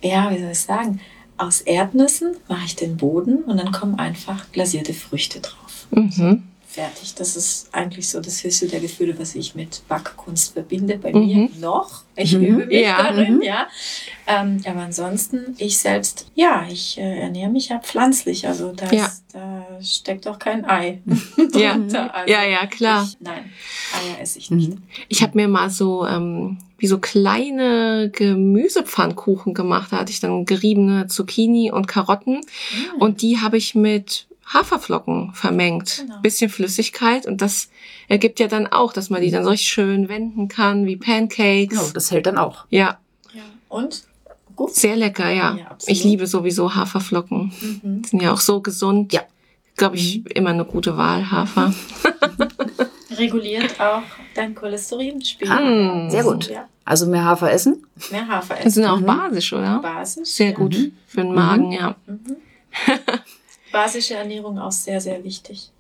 [0.03, 1.01] ja, wie soll ich sagen,
[1.39, 5.87] aus Erdnüssen mache ich den Boden und dann kommen einfach glasierte Früchte drauf.
[5.91, 6.43] Mhm.
[6.79, 7.15] Fertig.
[7.17, 10.97] Das ist eigentlich so das höchste der Gefühle, was ich mit Backkunst verbinde.
[10.97, 11.27] Bei Mhm.
[11.27, 12.03] mir noch.
[12.15, 12.45] Ich Mhm.
[12.45, 13.43] übe mich Ja, darin, mhm.
[13.43, 13.67] ja.
[14.29, 18.47] Ähm, aber ansonsten, ich selbst, ja, ich äh, ernähre mich ja pflanzlich.
[18.47, 19.11] Also da, Ja.
[19.33, 21.03] da steckt auch kein Ei
[21.55, 21.73] Ja.
[21.75, 22.15] drunter.
[22.15, 23.05] Also Ja, ja, klar.
[23.09, 23.51] Ich, nein,
[23.99, 24.71] Eier esse ich nicht.
[24.71, 24.83] Mhm.
[25.09, 29.91] Ich habe mir mal so ähm, wie so kleine Gemüsepfannkuchen gemacht.
[29.91, 33.01] Da hatte ich dann geriebene Zucchini und Karotten Mhm.
[33.03, 35.99] und die habe ich mit Haferflocken vermengt.
[36.07, 36.21] Genau.
[36.21, 37.69] Bisschen Flüssigkeit und das
[38.09, 41.69] ergibt ja dann auch, dass man die dann so schön wenden kann wie Pancakes.
[41.79, 42.65] Genau, das hält dann auch.
[42.71, 42.99] Ja,
[43.35, 43.43] ja.
[43.69, 44.05] Und?
[44.57, 44.75] Gut.
[44.75, 45.55] sehr lecker, ja.
[45.57, 47.53] Ja, ich liebe sowieso Haferflocken.
[47.83, 48.03] Mhm.
[48.05, 49.13] Sind ja auch so gesund.
[49.13, 49.23] Ja.
[49.77, 51.73] Glaube ich, immer eine gute Wahl, Hafer.
[53.17, 54.03] Reguliert auch
[54.35, 55.53] dein Cholesterinspiegel.
[55.53, 56.51] Ah, Sehr gut.
[56.51, 57.85] Ja, Also mehr Hafer essen.
[58.11, 58.71] mehr Hafer essen.
[58.71, 59.07] sind auch Mhm.
[59.07, 59.79] basisch, oder?
[59.81, 60.35] Basis.
[60.37, 60.55] Sehr ja.
[60.57, 60.93] gut Mhm.
[61.07, 61.95] für den Magen, ja.
[63.73, 65.71] Basische Ernährung auch sehr, sehr wichtig.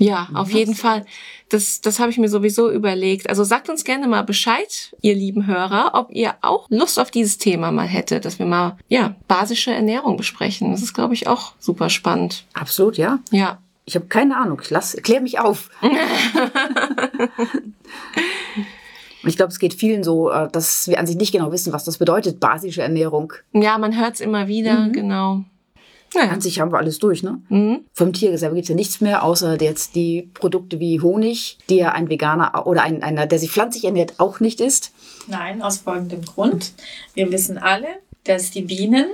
[0.00, 0.54] Ja, auf Mhm.
[0.56, 1.04] jeden Fall.
[1.48, 3.28] Das, das habe ich mir sowieso überlegt.
[3.28, 7.38] Also sagt uns gerne mal Bescheid, ihr lieben Hörer, ob ihr auch Lust auf dieses
[7.38, 10.70] Thema mal hättet, dass wir mal, ja, basische Ernährung besprechen.
[10.70, 12.44] Das ist, glaube ich, auch super spannend.
[12.54, 13.18] Absolut, ja.
[13.32, 13.58] Ja.
[13.86, 14.62] Ich habe keine Ahnung.
[14.68, 15.68] Lass, klär mich auf.
[15.80, 15.90] Und
[19.28, 21.84] ich glaube, es geht vielen so, äh, dass wir an sich nicht genau wissen, was
[21.84, 23.32] das bedeutet, basische Ernährung.
[23.52, 24.92] Ja, man hört es immer wieder, Mhm.
[24.92, 25.44] genau.
[26.14, 26.30] Naja.
[26.30, 27.40] An sich haben wir alles durch, ne?
[27.48, 27.80] Mhm.
[27.92, 31.76] Vom Tier selber gibt es ja nichts mehr, außer jetzt die Produkte wie Honig, die
[31.76, 34.92] ja ein Veganer oder ein, einer, der sich pflanzlich ernährt, auch nicht isst.
[35.26, 36.72] Nein, aus folgendem Grund.
[37.14, 37.88] Wir wissen alle,
[38.24, 39.06] dass die Bienen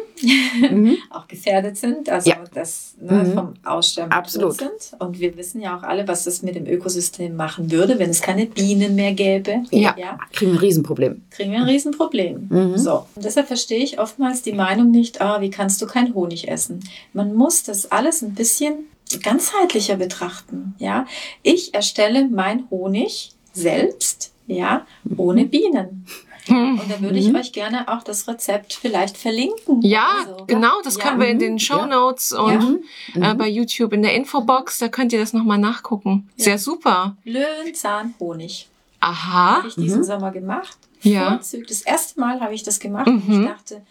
[0.70, 0.96] Mhm.
[1.10, 2.36] auch gefährdet sind, also Ja.
[2.52, 3.32] dass ne, Mhm.
[3.34, 4.56] vom Aussterben Absolut.
[4.58, 4.70] sind.
[4.98, 8.20] Und wir wissen ja auch alle, was das mit dem Ökosystem machen würde, wenn es
[8.22, 9.62] keine Bienen mehr gäbe.
[9.70, 9.92] Ja.
[10.32, 11.22] Kriegen wir ein Riesenproblem.
[11.30, 12.48] kriegen wir ein Riesenproblem.
[12.50, 12.78] Mhm.
[12.78, 13.06] So.
[13.14, 16.80] Und deshalb verstehe ich oftmals die Meinung nicht, ah, wie kannst du keinen Honig essen?
[17.12, 18.86] Man muss das alles ein bisschen
[19.22, 20.74] ganzheitlicher betrachten.
[20.78, 21.06] Ja,
[21.42, 24.86] ich erstelle mein Honig selbst, ja,
[25.16, 26.06] ohne Bienen.
[26.48, 27.36] Und da würde ich Mhm.
[27.36, 29.80] euch gerne auch das Rezept vielleicht verlinken.
[29.82, 31.02] Ja, Also, genau, das ja.
[31.04, 31.58] können wir in den Mhm.
[31.58, 32.82] Show Notes und
[33.14, 33.22] Mhm.
[33.22, 36.28] äh, bei YouTube in der Infobox, da könnt ihr das nochmal nachgucken.
[36.36, 36.44] Ja.
[36.44, 37.16] Sehr super.
[37.24, 38.68] Löwenzahn-Honig.
[39.00, 39.56] Aha.
[39.58, 40.04] Habe ich diesen Mhm.
[40.04, 40.76] Sommer gemacht.
[41.02, 41.30] Ja.
[41.32, 41.68] Vorzüglich.
[41.68, 43.42] Das erste Mal habe ich das gemacht und Mhm.
[43.42, 43.82] ich dachte,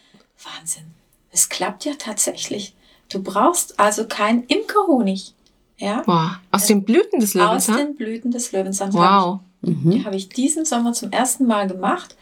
[0.44, 0.84] Wahnsinn,
[1.32, 2.74] es klappt ja tatsächlich.
[3.10, 5.34] Du brauchst also keinen Imkerhonig.
[5.78, 6.02] Ja?
[6.06, 7.78] Boah, aus den Blüten des Aus Löwenzahn?
[7.78, 8.96] den Blüten des Löwenzahns.
[8.96, 9.40] Wow.
[9.62, 9.92] Mhm.
[9.92, 12.16] Die habe ich diesen Sommer zum ersten Mal gemacht.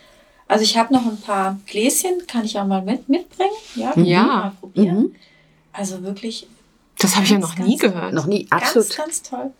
[0.52, 3.52] Also ich habe noch ein paar Gläschen, kann ich auch mal mit, mitbringen.
[3.76, 4.24] Ja, kann Ja.
[4.24, 4.98] Mal probieren.
[5.00, 5.16] Mhm.
[5.74, 6.48] Also wirklich
[7.00, 8.14] Das habe ich ja Ganz, noch nie ganz gehört.
[8.14, 8.98] Noch nie, ganz, absolut.
[8.98, 9.52] ganz toll.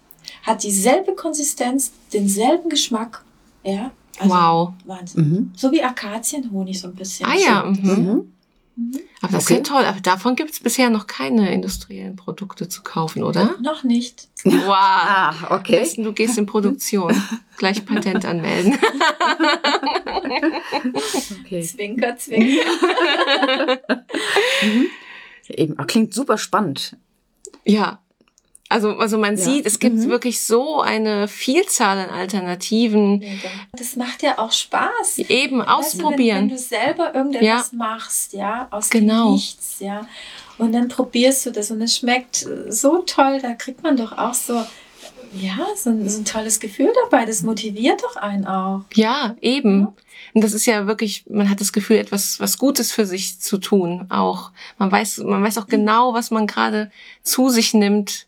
[0.44, 3.24] Hat dieselbe Konsistenz, denselben Geschmack.
[3.64, 4.74] Ja, also Wow.
[4.86, 5.30] Wahnsinn.
[5.30, 5.52] Mhm.
[5.56, 7.26] So wie Akazienhonig so ein bisschen.
[7.26, 7.92] Ah ja, So.
[7.96, 8.34] mhm.
[8.76, 8.86] Mhm.
[8.92, 9.00] Mhm.
[9.22, 9.54] Aber das Okay.
[9.56, 9.86] ist ja toll.
[9.86, 13.56] Aber davon gibt es bisher noch keine industriellen Produkte zu kaufen, oder?
[13.62, 14.30] Noch nicht.
[14.44, 14.64] Wow.
[14.68, 15.80] Ah, okay.
[15.80, 17.14] Besten, Du gehst in Produktion.
[17.58, 18.78] Gleich Patent anmelden.
[21.44, 21.62] okay.
[21.62, 22.62] Zwinker, zwinker.
[25.50, 26.96] Eben, ah, klingt super spannend.
[27.66, 28.00] Ja.
[28.72, 29.44] Also, also man Ja.
[29.44, 30.10] sieht, es gibt Mhm.
[30.10, 33.24] wirklich so eine Vielzahl an Alternativen.
[33.74, 35.20] Das macht ja auch Spaß.
[35.30, 35.72] Eben Weißt du,
[36.06, 36.38] ausprobieren.
[36.38, 39.26] wenn, wenn du selber irgendetwas machst, ja, aus Genau.
[39.26, 40.08] dem Nichts, ja.
[40.58, 44.34] Und dann probierst du das und es schmeckt so toll, da kriegt man doch auch
[44.34, 44.64] so,
[45.34, 47.26] ja, so ein, so ein tolles Gefühl dabei.
[47.26, 48.82] Das motiviert doch einen auch.
[48.94, 49.82] Ja, eben.
[49.82, 49.94] Ja.
[50.34, 53.58] Und das ist ja wirklich, man hat das Gefühl, etwas, was Gutes für sich zu
[53.58, 54.52] tun, auch.
[54.78, 56.92] Man weiß, man weiß auch genau, was man gerade
[57.24, 58.28] zu sich nimmt.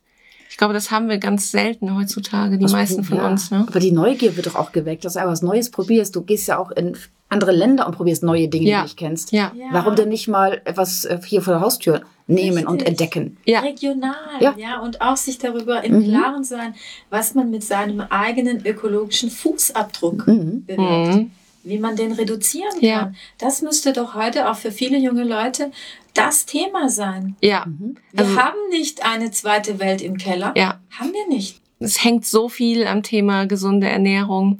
[0.53, 3.27] Ich glaube, das haben wir ganz selten heutzutage, die Was- meisten von ja.
[3.27, 3.65] uns, ne?
[3.67, 6.15] Aber die Neugier wird doch auch geweckt, dass du etwas Neues probierst.
[6.15, 6.95] Du gehst ja auch in
[7.27, 8.75] andere Länder und probierst neue Dinge, Ja.
[8.77, 9.31] die du nicht kennst.
[9.31, 9.51] Ja.
[9.57, 9.65] Ja.
[9.71, 12.87] Warum denn nicht mal etwas äh, hier vor der Haustür nehmen und Richtig.
[12.89, 13.37] entdecken?
[13.45, 13.61] Ja.
[13.61, 14.53] Regional, ja.
[14.55, 14.79] Ja.
[14.81, 16.03] und auch sich darüber im Mhm.
[16.09, 16.75] Klaren sein,
[17.09, 20.65] was man mit seinem eigenen ökologischen Fußabdruck Mhm.
[20.67, 21.15] bewirkt.
[21.15, 21.31] Mhm.
[21.63, 22.81] Wie man den reduzieren kann.
[22.81, 23.11] Ja.
[23.37, 25.71] Das müsste doch heute auch für viele junge Leute
[26.13, 27.35] das Thema sein.
[27.41, 27.65] Ja.
[27.65, 27.95] Mhm.
[28.11, 30.53] Wir Also- haben nicht eine zweite Welt im Keller.
[30.55, 30.79] Ja.
[30.91, 31.59] Haben wir nicht.
[31.79, 34.59] Es hängt so viel am Thema gesunde Ernährung.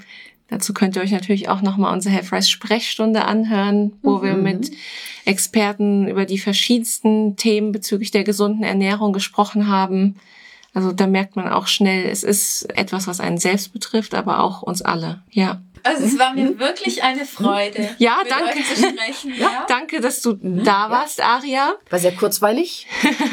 [0.50, 4.44] Dazu könnt ihr euch natürlich auch nochmal unsere Health Sprechstunde anhören, wo wir Mhm.
[4.44, 4.72] mit
[5.26, 10.16] Experten über die verschiedensten Themen bezüglich der gesunden Ernährung gesprochen haben.
[10.74, 14.62] Also da merkt man auch schnell, es ist etwas, was einen selbst betrifft, aber auch
[14.64, 15.22] uns alle.
[15.32, 15.62] Ja.
[15.84, 18.58] Also es war mir wirklich eine Freude, Ja, mit danke.
[18.58, 19.34] euch zu sprechen.
[19.38, 19.66] Ja.
[19.68, 21.76] Danke, dass du da warst, Aria.
[21.90, 22.88] War sehr kurzweilig,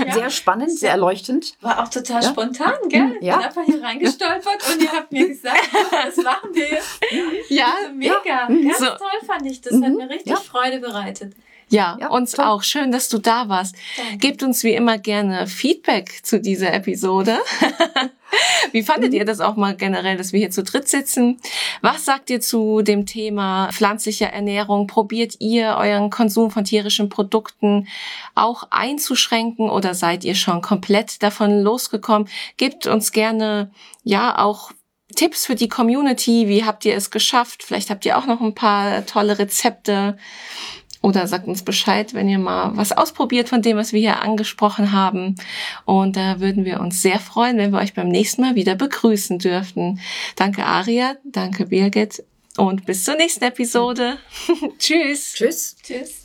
[0.06, 0.12] Ja.
[0.14, 1.54] sehr spannend, sehr erleuchtend.
[1.60, 2.28] War auch total Ja.
[2.30, 3.16] spontan, gell?
[3.20, 3.36] Ich Ja.
[3.36, 5.60] bin einfach hier reingestolpert und ihr habt mir gesagt,
[6.06, 6.98] das machen wir jetzt.
[7.48, 8.48] Ja, Also mega.
[8.48, 8.66] Mhm.
[8.68, 8.86] Ganz So.
[8.86, 9.60] toll fand ich.
[9.60, 9.96] Das hat Mhm.
[9.96, 10.36] mir richtig Ja.
[10.36, 11.34] Freude bereitet.
[11.70, 12.44] Ja, ja uns toll.
[12.44, 12.62] auch.
[12.62, 13.76] Schön, dass du da warst.
[13.96, 14.18] Danke.
[14.18, 17.38] Gebt uns wie immer gerne Feedback zu dieser Episode.
[18.72, 21.40] Wie fandet ihr das auch mal generell, dass wir hier zu dritt sitzen?
[21.80, 24.86] Was sagt ihr zu dem Thema pflanzlicher Ernährung?
[24.86, 27.88] Probiert ihr euren Konsum von tierischen Produkten
[28.34, 32.28] auch einzuschränken oder seid ihr schon komplett davon losgekommen?
[32.56, 33.72] Gebt uns gerne
[34.04, 34.70] ja auch
[35.16, 36.48] Tipps für die Community.
[36.48, 37.64] Wie habt ihr es geschafft?
[37.64, 40.16] Vielleicht habt ihr auch noch ein paar tolle Rezepte.
[41.02, 44.92] Oder sagt uns Bescheid, wenn ihr mal was ausprobiert von dem, was wir hier angesprochen
[44.92, 45.34] haben.
[45.86, 49.38] Und da würden wir uns sehr freuen, wenn wir euch beim nächsten Mal wieder begrüßen
[49.38, 50.00] dürften.
[50.36, 52.22] Danke Aria, danke Birgit
[52.56, 54.18] und bis zur nächsten Episode.
[54.78, 55.34] Tschüss.
[55.34, 55.76] Tschüss.
[55.82, 56.24] Tschüss.